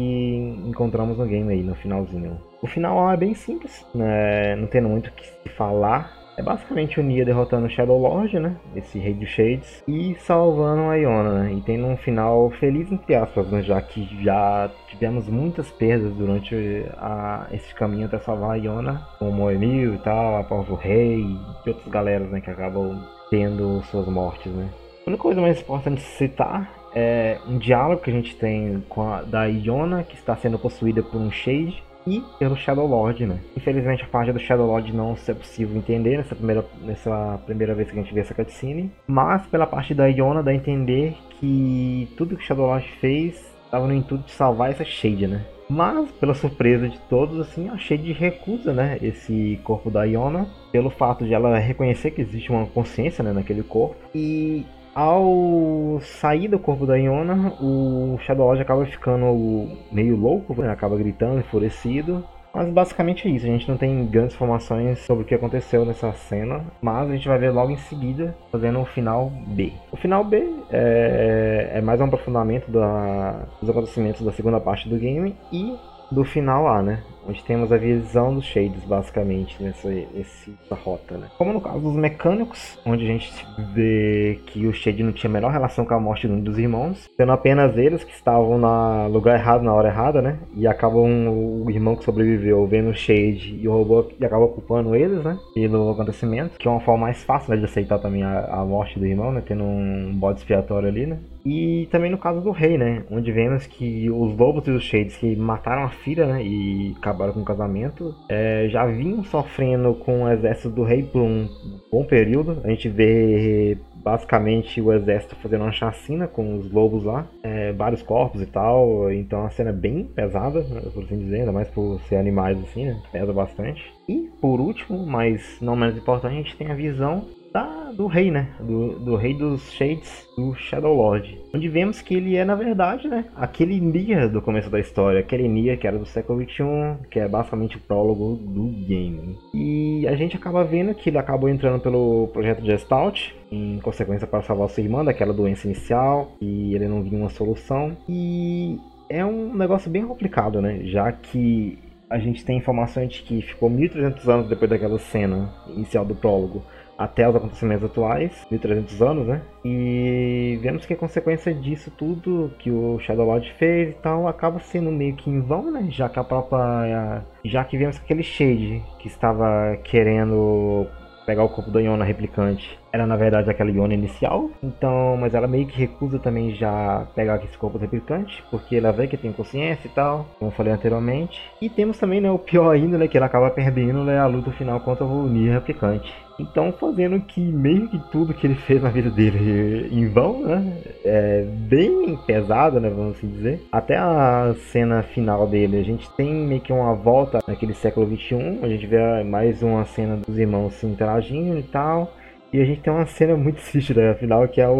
encontramos 0.64 1.18
no 1.18 1.26
game 1.26 1.52
aí, 1.52 1.62
no 1.62 1.74
finalzinho. 1.74 2.40
O 2.60 2.66
final 2.68 3.08
A 3.08 3.14
é 3.14 3.16
bem 3.16 3.34
simples, 3.34 3.84
né? 3.92 4.54
não 4.54 4.68
tendo 4.68 4.88
muito 4.88 5.08
o 5.08 5.12
que 5.12 5.48
falar 5.50 6.21
É 6.42 6.44
basicamente 6.44 6.98
o 6.98 7.04
Nia 7.04 7.24
derrotando 7.24 7.66
o 7.66 7.70
Shadow 7.70 7.96
Lord, 7.96 8.36
né? 8.40 8.56
Esse 8.74 8.98
rei 8.98 9.14
dos 9.14 9.28
Shades. 9.28 9.84
E 9.86 10.16
salvando 10.18 10.90
a 10.90 10.96
Iona, 10.96 11.44
né? 11.44 11.52
E 11.52 11.60
tendo 11.60 11.86
um 11.86 11.96
final 11.96 12.50
feliz, 12.58 12.90
entre 12.90 13.14
aspas, 13.14 13.48
né? 13.48 13.62
Já 13.62 13.80
que 13.80 14.08
já 14.24 14.68
tivemos 14.88 15.28
muitas 15.28 15.70
perdas 15.70 16.12
durante 16.14 16.84
a, 16.98 17.46
esse 17.52 17.72
caminho 17.76 18.06
até 18.06 18.18
salvar 18.18 18.50
a 18.50 18.56
Iona. 18.56 19.06
Como 19.20 19.44
o 19.44 19.50
Emil 19.52 19.94
e 19.94 19.98
tal, 19.98 20.36
a 20.36 20.42
Paulo 20.42 20.74
Rei 20.74 21.20
e 21.20 21.68
outras 21.68 21.86
galeras, 21.86 22.28
né? 22.28 22.40
Que 22.40 22.50
acabam 22.50 23.00
tendo 23.30 23.80
suas 23.82 24.08
mortes, 24.08 24.52
né? 24.52 24.68
A 25.06 25.10
única 25.10 25.22
coisa 25.22 25.40
mais 25.40 25.60
importante 25.60 25.98
de 25.98 26.08
citar 26.08 26.74
é 26.92 27.38
um 27.48 27.56
diálogo 27.56 28.02
que 28.02 28.10
a 28.10 28.14
gente 28.14 28.34
tem 28.34 28.82
com 28.88 29.02
a 29.02 29.22
da 29.22 29.44
Iona, 29.44 30.02
que 30.02 30.16
está 30.16 30.34
sendo 30.34 30.58
possuída 30.58 31.04
por 31.04 31.20
um 31.20 31.30
Shade 31.30 31.84
e 32.06 32.22
pelo 32.38 32.56
Shadow 32.56 32.86
Lord, 32.86 33.26
né? 33.26 33.38
Infelizmente 33.56 34.02
a 34.02 34.06
parte 34.06 34.32
do 34.32 34.38
Shadow 34.38 34.66
Lord 34.66 34.92
não 34.94 35.16
é 35.26 35.34
possível 35.34 35.76
entender 35.76 36.16
nessa 36.16 36.34
primeira, 36.34 36.64
nessa 36.82 37.40
primeira 37.44 37.74
vez 37.74 37.90
que 37.90 37.98
a 37.98 38.02
gente 38.02 38.14
vê 38.14 38.20
essa 38.20 38.34
cutscene, 38.34 38.90
mas 39.06 39.46
pela 39.46 39.66
parte 39.66 39.94
da 39.94 40.06
Iona 40.06 40.42
dá 40.42 40.50
a 40.50 40.54
entender 40.54 41.16
que 41.38 42.08
tudo 42.16 42.36
que 42.36 42.42
o 42.42 42.46
Shadow 42.46 42.66
Lord 42.66 42.88
fez 43.00 43.52
estava 43.64 43.86
no 43.86 43.94
intuito 43.94 44.24
de 44.24 44.32
salvar 44.32 44.70
essa 44.70 44.84
Shade, 44.84 45.26
né? 45.26 45.44
Mas, 45.68 46.10
pela 46.12 46.34
surpresa 46.34 46.86
de 46.86 46.98
todos, 47.08 47.40
assim, 47.40 47.70
a 47.70 47.78
Shade 47.78 48.12
recusa, 48.12 48.74
né, 48.74 48.98
esse 49.00 49.58
corpo 49.64 49.90
da 49.90 50.04
Iona, 50.04 50.46
pelo 50.70 50.90
fato 50.90 51.24
de 51.24 51.32
ela 51.32 51.58
reconhecer 51.58 52.10
que 52.10 52.20
existe 52.20 52.50
uma 52.50 52.66
consciência, 52.66 53.24
né, 53.24 53.32
naquele 53.32 53.62
corpo, 53.62 53.96
e 54.14 54.66
ao 54.94 56.00
sair 56.02 56.48
do 56.48 56.58
corpo 56.58 56.86
da 56.86 56.96
Iona, 56.96 57.54
o 57.60 58.18
Shadow 58.20 58.46
Lord 58.46 58.62
acaba 58.62 58.84
ficando 58.86 59.68
meio 59.90 60.16
louco, 60.16 60.60
né? 60.60 60.70
acaba 60.70 60.96
gritando, 60.96 61.40
enfurecido. 61.40 62.24
Mas 62.54 62.68
basicamente 62.68 63.26
é 63.26 63.30
isso, 63.30 63.46
a 63.46 63.48
gente 63.48 63.66
não 63.66 63.78
tem 63.78 64.04
grandes 64.06 64.34
informações 64.34 64.98
sobre 65.00 65.24
o 65.24 65.26
que 65.26 65.34
aconteceu 65.34 65.86
nessa 65.86 66.12
cena, 66.12 66.62
mas 66.82 67.08
a 67.08 67.12
gente 67.14 67.26
vai 67.26 67.38
ver 67.38 67.50
logo 67.50 67.70
em 67.70 67.78
seguida 67.78 68.36
fazendo 68.50 68.78
o 68.78 68.84
final 68.84 69.32
B. 69.46 69.72
O 69.90 69.96
final 69.96 70.22
B 70.22 70.46
é, 70.70 71.70
é 71.76 71.80
mais 71.80 71.98
um 71.98 72.04
aprofundamento 72.04 72.70
da, 72.70 73.46
dos 73.58 73.70
acontecimentos 73.70 74.20
da 74.20 74.32
segunda 74.32 74.60
parte 74.60 74.86
do 74.86 74.98
game 74.98 75.34
e 75.50 75.74
do 76.10 76.24
final 76.24 76.68
A, 76.68 76.82
né? 76.82 77.02
Onde 77.26 77.42
temos 77.44 77.70
a 77.70 77.76
visão 77.76 78.34
dos 78.34 78.44
Shades, 78.44 78.84
basicamente, 78.84 79.62
nessa, 79.62 79.88
nessa 79.88 80.74
rota, 80.74 81.16
né? 81.16 81.28
Como 81.38 81.52
no 81.52 81.60
caso 81.60 81.78
dos 81.78 81.94
mecânicos, 81.94 82.78
onde 82.84 83.04
a 83.04 83.06
gente 83.06 83.32
vê 83.72 84.40
que 84.46 84.66
o 84.66 84.72
Shade 84.72 85.04
não 85.04 85.12
tinha 85.12 85.30
a 85.30 85.32
menor 85.32 85.52
relação 85.52 85.84
com 85.84 85.94
a 85.94 86.00
morte 86.00 86.26
de 86.26 86.32
um 86.32 86.40
dos 86.40 86.58
irmãos, 86.58 87.08
sendo 87.16 87.30
apenas 87.30 87.76
eles 87.76 88.02
que 88.02 88.12
estavam 88.12 88.58
no 88.58 89.08
lugar 89.08 89.38
errado 89.38 89.62
na 89.62 89.72
hora 89.72 89.88
errada, 89.88 90.20
né? 90.20 90.38
E 90.56 90.66
acabam 90.66 91.28
o 91.64 91.70
irmão 91.70 91.94
que 91.94 92.04
sobreviveu 92.04 92.66
vendo 92.66 92.90
o 92.90 92.94
Shade 92.94 93.56
e 93.60 93.68
o 93.68 93.72
robô 93.72 94.04
e 94.18 94.24
acaba 94.24 94.48
culpando 94.48 94.96
eles, 94.96 95.22
né? 95.22 95.38
Pelo 95.54 95.90
acontecimento, 95.90 96.58
que 96.58 96.66
é 96.66 96.70
uma 96.70 96.80
forma 96.80 97.06
mais 97.06 97.22
fácil 97.22 97.52
né, 97.52 97.56
de 97.56 97.64
aceitar 97.64 98.00
também 98.00 98.24
a, 98.24 98.46
a 98.46 98.64
morte 98.64 98.98
do 98.98 99.06
irmão, 99.06 99.30
né? 99.30 99.42
Tendo 99.46 99.62
um 99.62 100.12
bode 100.14 100.40
expiatório 100.40 100.88
ali, 100.88 101.06
né? 101.06 101.18
E 101.44 101.88
também 101.90 102.10
no 102.10 102.18
caso 102.18 102.40
do 102.40 102.50
rei, 102.50 102.78
né? 102.78 103.04
Onde 103.10 103.32
vemos 103.32 103.66
que 103.66 104.10
os 104.10 104.36
lobos 104.36 104.66
e 104.66 104.70
os 104.70 104.82
shades 104.82 105.16
que 105.16 105.34
mataram 105.36 105.84
a 105.84 105.90
filha, 105.90 106.26
né? 106.26 106.42
E 106.42 106.94
acabaram 106.96 107.32
com 107.32 107.40
o 107.40 107.44
casamento, 107.44 108.14
é, 108.28 108.68
já 108.68 108.86
vinham 108.86 109.24
sofrendo 109.24 109.94
com 109.94 110.24
o 110.24 110.28
exército 110.28 110.70
do 110.70 110.82
rei 110.82 111.02
por 111.02 111.22
um 111.22 111.48
bom 111.90 112.04
período. 112.04 112.60
A 112.64 112.68
gente 112.68 112.88
vê 112.88 113.76
basicamente 113.94 114.80
o 114.80 114.92
exército 114.92 115.36
fazendo 115.36 115.62
uma 115.62 115.72
chacina 115.72 116.26
com 116.26 116.56
os 116.58 116.70
lobos 116.70 117.04
lá, 117.04 117.26
é, 117.42 117.72
vários 117.72 118.02
corpos 118.02 118.42
e 118.42 118.46
tal. 118.46 119.12
Então 119.12 119.44
a 119.44 119.50
cena 119.50 119.70
é 119.70 119.74
bem 119.74 120.04
pesada, 120.04 120.62
por 120.92 121.04
assim 121.04 121.18
dizer, 121.18 121.40
ainda 121.40 121.52
mais 121.52 121.68
por 121.68 122.00
ser 122.02 122.16
animais 122.16 122.58
assim, 122.60 122.86
né? 122.86 123.00
Pesa 123.10 123.32
bastante. 123.32 123.82
E 124.08 124.30
por 124.40 124.60
último, 124.60 125.04
mas 125.06 125.58
não 125.60 125.76
menos 125.76 125.96
importante, 125.96 126.32
a 126.32 126.36
gente 126.36 126.56
tem 126.56 126.70
a 126.70 126.74
visão 126.74 127.24
da, 127.52 127.92
do 127.92 128.06
rei, 128.06 128.30
né? 128.30 128.48
Do, 128.58 128.98
do 128.98 129.16
rei 129.16 129.34
dos 129.34 129.70
Shades, 129.72 130.26
do 130.36 130.54
Shadow 130.54 130.94
Lord. 130.94 131.38
Onde 131.54 131.68
vemos 131.68 132.00
que 132.00 132.14
ele 132.14 132.36
é, 132.36 132.44
na 132.44 132.54
verdade, 132.54 133.08
né? 133.08 133.26
Aquele 133.36 133.78
Nia 133.80 134.28
do 134.28 134.40
começo 134.40 134.70
da 134.70 134.80
história. 134.80 135.20
Aquele 135.20 135.46
Nia 135.46 135.76
que 135.76 135.86
era 135.86 135.98
do 135.98 136.06
século 136.06 136.42
XXI, 136.42 137.06
que 137.10 137.20
é 137.20 137.28
basicamente 137.28 137.76
o 137.76 137.80
prólogo 137.80 138.36
do 138.36 138.68
game. 138.86 139.38
E 139.54 140.06
a 140.08 140.16
gente 140.16 140.36
acaba 140.36 140.64
vendo 140.64 140.94
que 140.94 141.10
ele 141.10 141.18
acabou 141.18 141.48
entrando 141.48 141.80
pelo 141.80 142.28
projeto 142.28 142.64
Gestalt, 142.64 143.30
em 143.50 143.78
consequência 143.80 144.26
para 144.26 144.42
salvar 144.42 144.68
sua 144.70 144.82
irmã 144.82 145.04
daquela 145.04 145.32
doença 145.32 145.66
inicial, 145.66 146.32
e 146.40 146.74
ele 146.74 146.88
não 146.88 147.02
viu 147.02 147.18
uma 147.18 147.28
solução. 147.28 147.96
E 148.08 148.78
é 149.08 149.24
um 149.24 149.54
negócio 149.54 149.90
bem 149.90 150.06
complicado, 150.06 150.62
né? 150.62 150.80
Já 150.84 151.12
que 151.12 151.78
a 152.08 152.18
gente 152.18 152.44
tem 152.44 152.58
informações 152.58 153.10
de 153.10 153.22
que 153.22 153.40
ficou 153.40 153.70
1300 153.70 154.28
anos 154.28 154.48
depois 154.48 154.70
daquela 154.70 154.98
cena 154.98 155.50
inicial 155.68 156.04
do 156.04 156.14
prólogo 156.14 156.62
até 156.96 157.28
os 157.28 157.34
acontecimentos 157.34 157.84
atuais, 157.84 158.46
1300 158.50 159.02
anos, 159.02 159.26
né? 159.26 159.42
E 159.64 160.58
vemos 160.62 160.86
que 160.86 160.92
a 160.92 160.96
consequência 160.96 161.52
disso 161.54 161.90
tudo 161.90 162.52
que 162.58 162.70
o 162.70 162.98
Shadow 163.00 163.26
Lord 163.26 163.52
fez 163.58 163.90
e 163.90 163.94
tal 163.94 164.28
acaba 164.28 164.58
sendo 164.60 164.90
meio 164.90 165.14
que 165.14 165.30
em 165.30 165.40
vão, 165.40 165.70
né? 165.70 165.86
Já 165.90 166.08
que 166.08 166.18
a 166.18 166.24
própria. 166.24 167.24
Já 167.44 167.64
que 167.64 167.76
vemos 167.76 167.98
que 167.98 168.04
aquele 168.04 168.22
Shade 168.22 168.82
que 168.98 169.08
estava 169.08 169.76
querendo 169.84 170.86
pegar 171.26 171.44
o 171.44 171.48
corpo 171.48 171.70
da 171.70 171.80
Iona 171.80 172.04
replicante 172.04 172.81
era 172.92 173.06
na 173.06 173.16
verdade 173.16 173.50
aquela 173.50 173.70
Iona 173.70 173.94
inicial, 173.94 174.50
então, 174.62 175.16
mas 175.18 175.34
ela 175.34 175.48
meio 175.48 175.66
que 175.66 175.78
recusa 175.78 176.18
também 176.18 176.54
já 176.54 177.06
pegar 177.14 177.42
esse 177.42 177.56
corpo 177.56 177.78
replicante, 177.78 178.44
porque 178.50 178.76
ela 178.76 178.92
vê 178.92 179.06
que 179.06 179.16
tem 179.16 179.32
consciência 179.32 179.88
e 179.88 179.90
tal, 179.90 180.26
como 180.38 180.50
eu 180.50 180.54
falei 180.54 180.72
anteriormente. 180.72 181.40
E 181.60 181.70
temos 181.70 181.98
também, 181.98 182.20
né, 182.20 182.30
o 182.30 182.38
pior 182.38 182.70
ainda, 182.70 182.98
né, 182.98 183.08
que 183.08 183.16
ela 183.16 183.26
acaba 183.26 183.50
perdendo, 183.50 184.04
né, 184.04 184.18
a 184.18 184.26
luta 184.26 184.50
final 184.52 184.78
contra 184.80 185.04
o 185.04 185.28
Nier 185.28 185.54
replicante. 185.54 186.12
Então, 186.38 186.72
fazendo 186.72 187.20
que 187.20 187.40
meio 187.40 187.88
que 187.88 187.98
tudo 188.10 188.34
que 188.34 188.46
ele 188.46 188.54
fez 188.54 188.82
na 188.82 188.88
vida 188.88 189.10
dele 189.10 189.88
em 189.92 190.08
vão, 190.08 190.40
né? 190.40 190.78
É 191.04 191.44
bem 191.46 192.16
pesado, 192.26 192.80
né? 192.80 192.88
Vamos 192.88 193.16
assim 193.16 193.28
dizer. 193.28 193.62
Até 193.70 193.96
a 193.96 194.54
cena 194.72 195.02
final 195.02 195.46
dele, 195.46 195.78
a 195.78 195.84
gente 195.84 196.10
tem 196.12 196.32
meio 196.32 196.60
que 196.60 196.72
uma 196.72 196.94
volta 196.94 197.40
naquele 197.46 197.74
século 197.74 198.06
XXI. 198.06 198.58
A 198.62 198.68
gente 198.68 198.86
vê 198.86 199.22
mais 199.22 199.62
uma 199.62 199.84
cena 199.84 200.16
dos 200.16 200.38
irmãos 200.38 200.74
se 200.74 200.86
interagindo 200.86 201.58
e 201.58 201.62
tal. 201.62 202.12
E 202.52 202.60
a 202.60 202.64
gente 202.64 202.82
tem 202.82 202.92
uma 202.92 203.06
cena 203.06 203.34
muito 203.34 203.62
triste, 203.62 203.94
né? 203.94 204.10
Afinal, 204.10 204.46
que 204.46 204.60
é 204.60 204.68
o, 204.68 204.72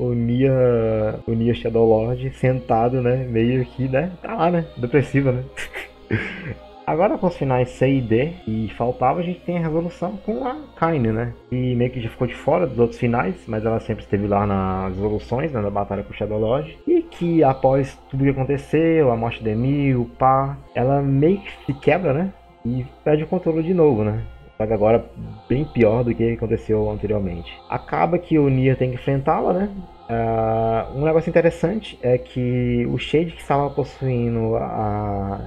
o 0.00 0.14
Nia, 0.14 0.52
o 1.26 1.32
Nia 1.32 1.54
Shadow 1.54 1.88
Lord 1.88 2.28
sentado, 2.34 3.00
né? 3.00 3.24
Meio 3.28 3.64
que, 3.64 3.88
né? 3.88 4.10
Tá 4.20 4.34
lá, 4.34 4.50
né? 4.50 4.66
Depressivo, 4.76 5.30
né? 5.30 5.44
Agora 6.90 7.16
com 7.16 7.28
os 7.28 7.36
finais 7.36 7.70
C 7.70 7.88
e 7.88 8.00
D 8.00 8.32
e 8.48 8.68
faltava, 8.76 9.20
a 9.20 9.22
gente 9.22 9.38
tem 9.42 9.56
a 9.58 9.60
resolução 9.60 10.16
com 10.26 10.44
a 10.44 10.56
Kaine, 10.74 11.12
né? 11.12 11.32
E 11.52 11.76
meio 11.76 11.88
que 11.88 12.00
já 12.00 12.08
ficou 12.08 12.26
de 12.26 12.34
fora 12.34 12.66
dos 12.66 12.80
outros 12.80 12.98
finais, 12.98 13.36
mas 13.46 13.64
ela 13.64 13.78
sempre 13.78 14.02
esteve 14.02 14.26
lá 14.26 14.44
nas 14.44 14.96
resoluções, 14.96 15.52
né? 15.52 15.60
Na 15.60 15.70
batalha 15.70 16.02
com 16.02 16.12
o 16.12 16.16
Shadow 16.16 16.40
Lodge. 16.40 16.76
E 16.84 17.02
que 17.02 17.44
após 17.44 17.96
tudo 18.10 18.24
que 18.24 18.30
aconteceu, 18.30 19.12
a 19.12 19.16
morte 19.16 19.40
de 19.40 19.50
Emil, 19.50 20.02
o 20.02 20.06
pá, 20.06 20.58
ela 20.74 21.00
meio 21.00 21.38
que 21.38 21.66
se 21.66 21.74
quebra, 21.74 22.12
né? 22.12 22.32
E 22.66 22.84
perde 23.04 23.22
o 23.22 23.28
controle 23.28 23.62
de 23.62 23.72
novo, 23.72 24.02
né? 24.02 24.20
Que 24.66 24.72
agora 24.72 25.04
bem 25.48 25.64
pior 25.64 26.04
do 26.04 26.14
que 26.14 26.32
aconteceu 26.32 26.90
anteriormente. 26.90 27.52
Acaba 27.68 28.18
que 28.18 28.38
o 28.38 28.48
Nier 28.48 28.76
tem 28.76 28.90
que 28.90 28.96
enfrentá-la, 28.96 29.52
né? 29.52 29.68
Uh, 30.08 30.98
um 30.98 31.04
negócio 31.04 31.30
interessante 31.30 31.98
é 32.02 32.18
que 32.18 32.86
o 32.90 32.98
Shade 32.98 33.32
que 33.32 33.40
estava 33.40 33.70
possuindo 33.70 34.56
a 34.56 35.38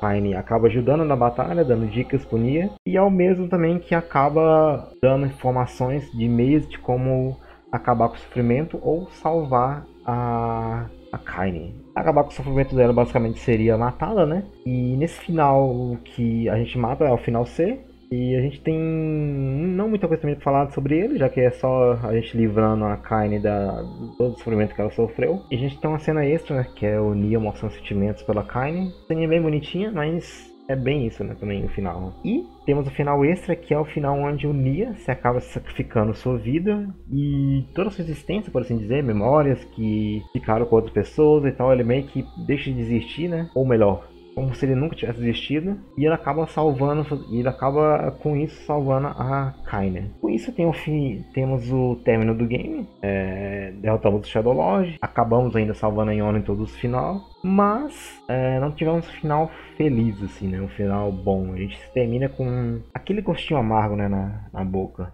Pine 0.00 0.34
acaba 0.34 0.66
ajudando 0.66 1.04
na 1.04 1.14
batalha, 1.14 1.64
dando 1.64 1.86
dicas 1.86 2.24
pro 2.24 2.38
Nia, 2.38 2.70
e 2.84 2.96
é 2.96 3.02
o 3.02 3.10
mesmo 3.10 3.48
também 3.48 3.78
que 3.78 3.94
acaba 3.94 4.90
dando 5.00 5.26
informações 5.26 6.10
de 6.10 6.28
meios 6.28 6.68
de 6.68 6.78
como 6.78 7.36
acabar 7.70 8.08
com 8.08 8.16
o 8.16 8.18
sofrimento 8.18 8.78
ou 8.82 9.08
salvar 9.10 9.86
a, 10.04 10.86
a 11.12 11.18
Kaine. 11.18 11.74
Acabar 11.94 12.24
com 12.24 12.30
o 12.30 12.32
sofrimento 12.32 12.74
dela 12.74 12.92
basicamente 12.92 13.38
seria 13.38 13.78
matá-la, 13.78 14.26
né? 14.26 14.44
E 14.66 14.96
nesse 14.96 15.20
final 15.20 15.96
que 16.04 16.48
a 16.48 16.56
gente 16.56 16.76
mata 16.76 17.04
é 17.04 17.12
o 17.12 17.18
final 17.18 17.46
C, 17.46 17.80
e 18.12 18.36
a 18.36 18.42
gente 18.42 18.60
tem 18.60 18.78
não 18.78 19.88
muita 19.88 20.06
coisa 20.06 20.20
também 20.20 20.36
pra 20.36 20.44
falar 20.44 20.70
sobre 20.70 20.98
ele, 20.98 21.16
já 21.16 21.30
que 21.30 21.40
é 21.40 21.50
só 21.50 21.92
a 22.02 22.12
gente 22.14 22.36
livrando 22.36 22.84
a 22.84 22.98
Kaine 22.98 23.38
da 23.38 23.82
todo 24.18 24.34
o 24.34 24.36
sofrimento 24.36 24.74
que 24.74 24.80
ela 24.82 24.90
sofreu. 24.90 25.40
E 25.50 25.56
a 25.56 25.58
gente 25.58 25.80
tem 25.80 25.88
uma 25.88 25.98
cena 25.98 26.22
extra, 26.22 26.56
né, 26.56 26.66
que 26.76 26.84
é 26.84 27.00
o 27.00 27.14
Nia 27.14 27.40
mostrando 27.40 27.72
sentimentos 27.72 28.22
pela 28.22 28.44
Kaine. 28.44 28.92
Ceninha 29.08 29.28
bem 29.28 29.40
bonitinha, 29.40 29.90
mas 29.90 30.52
é 30.68 30.76
bem 30.76 31.06
isso, 31.06 31.24
né, 31.24 31.34
também 31.40 31.64
o 31.64 31.70
final. 31.70 32.12
E 32.22 32.44
temos 32.66 32.86
o 32.86 32.90
final 32.90 33.24
extra, 33.24 33.56
que 33.56 33.72
é 33.72 33.78
o 33.78 33.84
final 33.86 34.18
onde 34.18 34.46
o 34.46 34.52
Nia 34.52 34.92
se 34.96 35.10
acaba 35.10 35.40
sacrificando 35.40 36.14
sua 36.14 36.36
vida 36.36 36.86
e 37.10 37.64
toda 37.74 37.88
sua 37.88 38.04
existência, 38.04 38.52
por 38.52 38.60
assim 38.60 38.76
dizer, 38.76 39.02
memórias 39.02 39.64
que 39.64 40.22
ficaram 40.34 40.66
com 40.66 40.76
outras 40.76 40.92
pessoas 40.92 41.46
e 41.46 41.52
tal, 41.52 41.72
ele 41.72 41.82
meio 41.82 42.04
que 42.04 42.22
deixa 42.46 42.70
de 42.70 42.78
existir, 42.78 43.28
né? 43.28 43.48
Ou 43.54 43.66
melhor, 43.66 44.11
como 44.34 44.54
se 44.54 44.64
ele 44.64 44.74
nunca 44.74 44.96
tivesse 44.96 45.20
existido, 45.20 45.78
e 45.96 46.04
ele 46.04 46.14
acaba 46.14 46.46
salvando, 46.46 47.06
e 47.30 47.38
ele 47.38 47.48
acaba 47.48 48.10
com 48.22 48.36
isso 48.36 48.62
salvando 48.64 49.08
a 49.08 49.54
Kainer. 49.64 50.10
Com 50.20 50.28
isso 50.28 50.52
tem 50.52 50.66
o 50.66 50.72
fim, 50.72 51.24
temos 51.32 51.70
o 51.70 51.96
término 52.04 52.34
do 52.34 52.46
game, 52.46 52.88
é, 53.00 53.72
derrotamos 53.80 54.26
o 54.26 54.30
Shadow 54.30 54.52
Lodge, 54.52 54.98
acabamos 55.00 55.54
ainda 55.56 55.74
salvando 55.74 56.10
a 56.10 56.14
Iona 56.14 56.38
em 56.38 56.42
todos 56.42 56.70
os 56.70 56.76
final, 56.76 57.20
mas 57.42 58.22
é, 58.28 58.58
não 58.60 58.70
tivemos 58.72 59.06
um 59.06 59.12
final 59.12 59.50
feliz 59.76 60.22
assim, 60.22 60.48
né, 60.48 60.60
um 60.60 60.68
final 60.68 61.10
bom. 61.12 61.52
A 61.52 61.56
gente 61.56 61.78
termina 61.92 62.28
com 62.28 62.80
aquele 62.94 63.20
gostinho 63.20 63.60
amargo, 63.60 63.96
né, 63.96 64.08
na, 64.08 64.46
na 64.52 64.64
boca. 64.64 65.12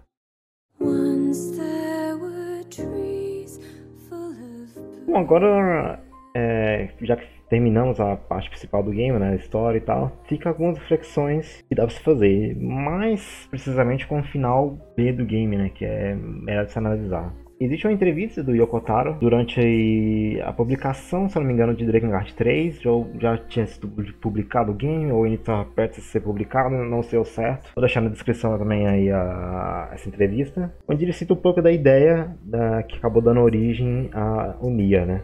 Bom, 5.07 5.17
agora 5.17 5.99
é, 6.35 6.89
já 7.01 7.15
que 7.15 7.38
terminamos 7.49 7.99
a 7.99 8.15
parte 8.15 8.49
principal 8.49 8.83
do 8.83 8.91
game, 8.91 9.17
né, 9.17 9.31
a 9.31 9.35
história 9.35 9.77
e 9.77 9.81
tal, 9.81 10.11
fica 10.25 10.49
algumas 10.49 10.77
reflexões 10.77 11.63
que 11.67 11.75
dá 11.75 11.83
pra 11.83 11.95
se 11.95 12.01
fazer, 12.01 12.55
mais 12.55 13.47
precisamente 13.49 14.07
com 14.07 14.19
o 14.19 14.23
final 14.23 14.77
B 14.95 15.11
do 15.11 15.25
game, 15.25 15.57
né, 15.57 15.69
que 15.69 15.83
é 15.85 16.15
melhor 16.15 16.65
de 16.65 16.71
se 16.71 16.77
analisar. 16.77 17.33
Existe 17.61 17.85
uma 17.85 17.93
entrevista 17.93 18.41
do 18.41 18.55
Yoko 18.55 18.79
Taro 18.79 19.17
durante 19.19 20.39
a 20.45 20.53
publicação, 20.53 21.27
se 21.27 21.37
não 21.37 21.45
me 21.45 21.51
engano, 21.51 21.75
de 21.75 21.85
Drakengard 21.85 22.33
3, 22.33 22.85
ou 22.85 23.11
já 23.19 23.37
tinha 23.37 23.65
sido 23.65 23.89
publicado 24.21 24.71
o 24.71 24.73
game, 24.73 25.11
ou 25.11 25.25
ainda 25.25 25.35
está 25.35 25.65
perto 25.65 25.95
de 25.95 26.03
ser 26.03 26.21
publicado, 26.21 26.69
não 26.69 27.03
sei 27.03 27.19
o 27.19 27.25
certo. 27.25 27.73
Vou 27.75 27.81
deixar 27.81 27.99
na 27.99 28.09
descrição 28.09 28.57
também 28.57 28.87
aí 28.87 29.11
a, 29.11 29.89
essa 29.91 30.07
entrevista, 30.07 30.73
onde 30.87 31.03
ele 31.03 31.11
cita 31.11 31.33
um 31.33 31.37
pouco 31.37 31.61
da 31.61 31.69
ideia 31.69 32.33
da, 32.45 32.81
que 32.83 32.95
acabou 32.95 33.21
dando 33.21 33.41
origem 33.41 34.09
a 34.13 34.55
Unia, 34.61 35.05
né? 35.05 35.21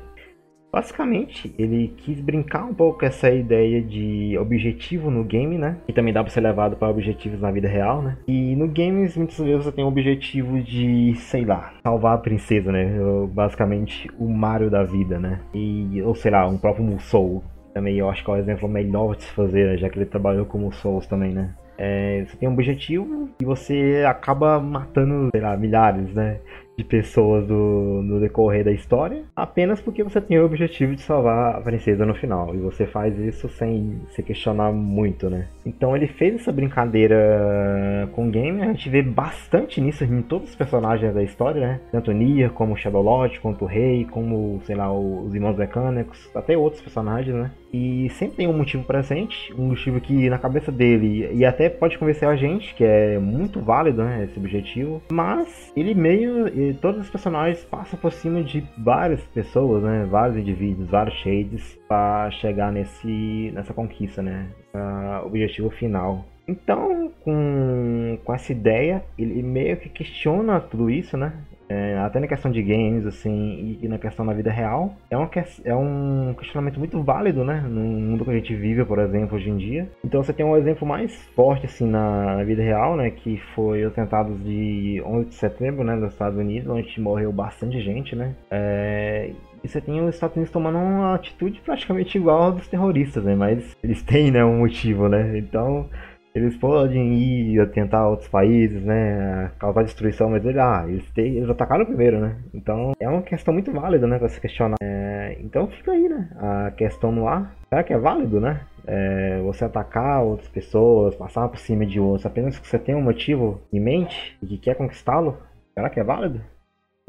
Basicamente, 0.75 1.55
ele 1.57 1.93
quis 1.99 2.19
brincar 2.19 2.65
um 2.65 2.73
pouco 2.73 2.99
com 2.99 3.05
essa 3.05 3.29
ideia 3.29 3.81
de 3.81 4.37
objetivo 4.37 5.09
no 5.09 5.23
game, 5.23 5.57
né? 5.57 5.77
Que 5.87 5.93
também 5.93 6.11
dá 6.13 6.21
pra 6.21 6.29
ser 6.29 6.41
levado 6.41 6.75
para 6.75 6.89
objetivos 6.89 7.39
na 7.39 7.49
vida 7.49 7.65
real, 7.65 8.01
né? 8.01 8.17
E 8.27 8.57
no 8.57 8.67
games, 8.67 9.15
muitas 9.15 9.37
vezes 9.37 9.63
você 9.63 9.71
tem 9.71 9.85
o 9.85 9.87
objetivo 9.87 10.61
de, 10.61 11.15
sei 11.15 11.45
lá, 11.45 11.71
salvar 11.81 12.15
a 12.15 12.17
princesa, 12.17 12.73
né? 12.73 12.93
Basicamente, 13.31 14.11
o 14.19 14.27
Mario 14.27 14.69
da 14.69 14.83
vida, 14.83 15.17
né? 15.17 15.39
E, 15.53 16.01
ou 16.01 16.13
sei 16.13 16.31
lá, 16.31 16.45
um 16.45 16.57
próprio 16.57 16.83
Musou. 16.83 17.41
Também 17.73 17.95
eu 17.95 18.09
acho 18.09 18.25
que 18.25 18.29
é 18.29 18.33
o 18.33 18.37
exemplo 18.37 18.67
melhor 18.67 19.15
de 19.15 19.23
se 19.23 19.31
fazer, 19.31 19.67
né? 19.67 19.77
já 19.77 19.89
que 19.89 19.97
ele 19.97 20.05
trabalhou 20.05 20.45
como 20.45 20.73
Souls 20.73 21.07
também, 21.07 21.31
né? 21.31 21.55
É, 21.77 22.25
você 22.25 22.35
tem 22.37 22.49
um 22.49 22.53
objetivo 22.53 23.29
e 23.41 23.45
você 23.45 24.03
acaba 24.07 24.59
matando, 24.59 25.29
sei 25.31 25.41
lá, 25.41 25.55
milhares, 25.55 26.13
né? 26.13 26.39
De 26.77 26.83
pessoas 26.83 27.45
do, 27.47 28.01
no 28.03 28.19
decorrer 28.19 28.63
da 28.63 28.71
história, 28.71 29.23
apenas 29.35 29.81
porque 29.81 30.03
você 30.03 30.19
tem 30.19 30.39
o 30.39 30.45
objetivo 30.45 30.95
de 30.95 31.01
salvar 31.01 31.55
a 31.55 31.61
princesa 31.61 32.05
no 32.05 32.13
final. 32.13 32.53
E 32.53 32.57
você 32.57 32.85
faz 32.85 33.17
isso 33.17 33.47
sem 33.49 34.01
se 34.09 34.21
questionar 34.21 34.71
muito, 34.71 35.29
né? 35.29 35.47
Então 35.65 35.95
ele 35.95 36.07
fez 36.07 36.35
essa 36.35 36.51
brincadeira 36.51 38.09
com 38.13 38.27
o 38.27 38.31
game, 38.31 38.61
a 38.61 38.67
gente 38.67 38.89
vê 38.89 39.01
bastante 39.01 39.79
nisso 39.79 40.03
em 40.03 40.21
todos 40.21 40.49
os 40.49 40.55
personagens 40.55 41.13
da 41.13 41.23
história, 41.23 41.61
né? 41.61 41.81
Tanto 41.91 42.11
Nia, 42.11 42.49
como 42.49 42.75
Shadow 42.75 43.01
Lord, 43.01 43.39
quanto 43.39 43.65
o 43.65 43.67
Rei, 43.67 44.05
como, 44.05 44.59
sei 44.63 44.75
lá, 44.75 44.91
os 44.93 45.33
Irmãos 45.33 45.57
Mecânicos, 45.57 46.29
até 46.35 46.57
outros 46.57 46.81
personagens, 46.81 47.35
né? 47.35 47.51
E 47.73 48.09
sempre 48.11 48.37
tem 48.37 48.47
um 48.47 48.57
motivo 48.57 48.83
presente, 48.83 49.53
um 49.57 49.67
motivo 49.67 49.99
que 49.99 50.29
na 50.29 50.37
cabeça 50.37 50.71
dele, 50.71 51.29
e 51.33 51.43
até 51.43 51.69
pode 51.69 51.97
convencer 51.97 52.27
a 52.27 52.35
gente, 52.35 52.73
que 52.73 52.83
é 52.83 53.19
muito 53.19 53.59
válido, 53.59 54.03
né? 54.03 54.23
Esse 54.23 54.39
objetivo, 54.39 55.01
mas 55.11 55.73
ele 55.75 55.93
meio 55.93 56.47
todos 56.73 57.01
os 57.01 57.09
personagens 57.09 57.63
passam 57.65 57.99
por 57.99 58.11
cima 58.11 58.43
de 58.43 58.65
várias 58.77 59.21
pessoas, 59.27 59.83
né? 59.83 60.05
Vários 60.09 60.37
indivíduos, 60.37 60.89
vários 60.89 61.15
shades 61.15 61.79
para 61.87 62.29
chegar 62.31 62.71
nesse 62.71 63.51
nessa 63.53 63.73
conquista, 63.73 64.21
né? 64.21 64.47
Uh, 64.73 65.25
objetivo 65.25 65.69
final. 65.69 66.25
Então, 66.47 67.11
com, 67.21 68.19
com 68.23 68.33
essa 68.33 68.51
ideia, 68.51 69.03
ele 69.17 69.41
meio 69.41 69.77
que 69.77 69.89
questiona 69.89 70.59
tudo 70.59 70.89
isso, 70.89 71.17
né? 71.17 71.33
É, 71.67 71.97
até 71.97 72.19
na 72.19 72.27
questão 72.27 72.51
de 72.51 72.61
games, 72.61 73.05
assim, 73.05 73.77
e, 73.81 73.87
na 73.87 73.97
questão 73.97 74.25
da 74.25 74.33
vida 74.33 74.51
real, 74.51 74.93
é, 75.09 75.17
uma, 75.17 75.29
é 75.63 75.75
um 75.75 76.33
questionamento 76.37 76.79
muito 76.79 77.01
válido, 77.01 77.43
né? 77.43 77.61
No 77.67 77.81
mundo 77.81 78.23
que 78.23 78.31
a 78.31 78.35
gente 78.35 78.55
vive, 78.55 78.85
por 78.85 78.99
exemplo, 78.99 79.35
hoje 79.35 79.49
em 79.49 79.57
dia. 79.57 79.89
Então 80.03 80.23
você 80.23 80.33
tem 80.33 80.45
um 80.45 80.55
exemplo 80.55 80.87
mais 80.87 81.13
forte, 81.35 81.65
assim, 81.65 81.87
na, 81.87 82.37
na 82.37 82.43
vida 82.43 82.61
real, 82.61 82.95
né? 82.95 83.09
Que 83.09 83.37
foi 83.55 83.83
os 83.85 83.91
atentados 83.91 84.41
de 84.43 85.01
11 85.05 85.29
de 85.29 85.35
setembro, 85.35 85.83
né? 85.83 85.95
Nos 85.95 86.13
Estados 86.13 86.37
Unidos, 86.37 86.69
onde 86.69 87.01
morreu 87.01 87.31
bastante 87.31 87.81
gente, 87.81 88.15
né? 88.15 88.35
É, 88.51 89.31
e 89.63 89.67
você 89.67 89.81
tem 89.81 89.99
os 89.99 90.13
Estados 90.13 90.35
Unidos 90.35 90.51
tomando 90.51 90.77
uma 90.77 91.15
atitude 91.15 91.59
praticamente 91.65 92.15
igual 92.19 92.51
dos 92.51 92.67
terroristas, 92.67 93.23
né? 93.23 93.33
Mas 93.33 93.75
eles 93.83 94.03
têm, 94.03 94.29
né, 94.29 94.45
um 94.45 94.59
motivo, 94.59 95.09
né? 95.09 95.39
Então 95.39 95.89
eles 96.35 96.57
podem 96.57 97.13
ir 97.13 97.65
tentar 97.71 98.09
outros 98.09 98.27
países, 98.27 98.83
né, 98.83 99.51
causar 99.57 99.83
destruição, 99.83 100.29
mas 100.29 100.45
ele, 100.45 100.59
ah, 100.59 100.83
eles, 100.85 101.09
têm, 101.11 101.37
eles 101.37 101.49
atacaram 101.49 101.85
primeiro, 101.85 102.19
né? 102.19 102.35
Então 102.53 102.91
é 102.99 103.07
uma 103.07 103.21
questão 103.21 103.53
muito 103.53 103.71
válida, 103.71 104.05
né, 104.05 104.19
para 104.19 104.27
se 104.27 104.41
questionar. 104.41 104.75
É, 104.83 105.37
então 105.39 105.67
fica 105.67 105.93
aí, 105.93 106.09
né, 106.09 106.29
a 106.37 106.71
questão 106.71 107.09
no 107.09 107.25
ar. 107.25 107.55
Será 107.69 107.83
que 107.83 107.93
é 107.93 107.97
válido, 107.97 108.41
né? 108.41 108.59
É, 108.85 109.39
você 109.41 109.63
atacar 109.63 110.23
outras 110.23 110.49
pessoas, 110.49 111.15
passar 111.15 111.47
por 111.47 111.57
cima 111.57 111.85
de 111.85 111.99
outros, 112.01 112.25
apenas 112.25 112.59
que 112.59 112.67
você 112.67 112.77
tem 112.77 112.93
um 112.93 113.01
motivo 113.01 113.61
em 113.71 113.79
mente 113.79 114.37
e 114.43 114.45
que 114.45 114.57
quer 114.57 114.75
conquistá-lo? 114.75 115.37
Será 115.73 115.89
que 115.89 116.01
é 116.01 116.03
válido? 116.03 116.41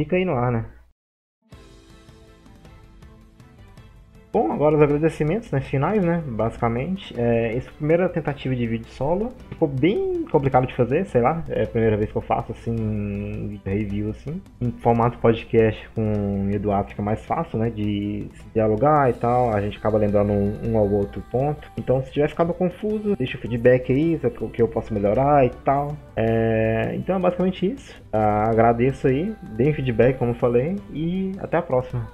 Fica 0.00 0.16
aí 0.16 0.24
no 0.24 0.34
ar, 0.34 0.52
né? 0.52 0.66
Bom, 4.36 4.52
agora 4.52 4.76
os 4.76 4.82
agradecimentos 4.82 5.50
né, 5.50 5.62
finais, 5.62 6.04
né? 6.04 6.22
Basicamente. 6.26 7.18
É, 7.18 7.56
essa 7.56 7.70
primeira 7.72 8.06
tentativa 8.06 8.54
de 8.54 8.66
vídeo 8.66 8.86
solo 8.90 9.32
ficou 9.48 9.66
bem 9.66 10.26
complicado 10.30 10.66
de 10.66 10.74
fazer, 10.74 11.06
sei 11.06 11.22
lá. 11.22 11.42
É 11.48 11.62
a 11.62 11.66
primeira 11.66 11.96
vez 11.96 12.12
que 12.12 12.18
eu 12.18 12.20
faço 12.20 12.52
assim, 12.52 13.58
review 13.64 14.10
assim. 14.10 14.42
Em 14.60 14.70
formato 14.72 15.16
podcast 15.20 15.88
com 15.94 16.48
o 16.48 16.50
Eduardo 16.50 16.90
fica 16.90 17.00
mais 17.00 17.24
fácil, 17.24 17.58
né? 17.58 17.70
De 17.70 18.28
dialogar 18.52 19.08
e 19.08 19.14
tal. 19.14 19.54
A 19.54 19.60
gente 19.62 19.78
acaba 19.78 19.96
lembrando 19.96 20.34
um, 20.34 20.52
um 20.70 20.76
ao 20.76 20.86
outro 20.86 21.22
ponto. 21.30 21.72
Então, 21.78 22.02
se 22.02 22.12
tiver 22.12 22.28
ficado 22.28 22.52
confuso, 22.52 23.16
deixa 23.16 23.38
o 23.38 23.40
feedback 23.40 23.90
aí, 23.90 24.20
o 24.42 24.50
que 24.50 24.60
eu 24.60 24.68
posso 24.68 24.92
melhorar 24.92 25.46
e 25.46 25.50
tal. 25.64 25.96
É, 26.14 26.94
então 26.94 27.16
é 27.16 27.18
basicamente 27.18 27.72
isso. 27.72 27.98
Ah, 28.12 28.50
agradeço 28.50 29.06
aí, 29.06 29.34
deem 29.56 29.72
feedback, 29.72 30.18
como 30.18 30.32
eu 30.32 30.34
falei, 30.34 30.76
e 30.92 31.32
até 31.38 31.56
a 31.56 31.62
próxima. 31.62 32.06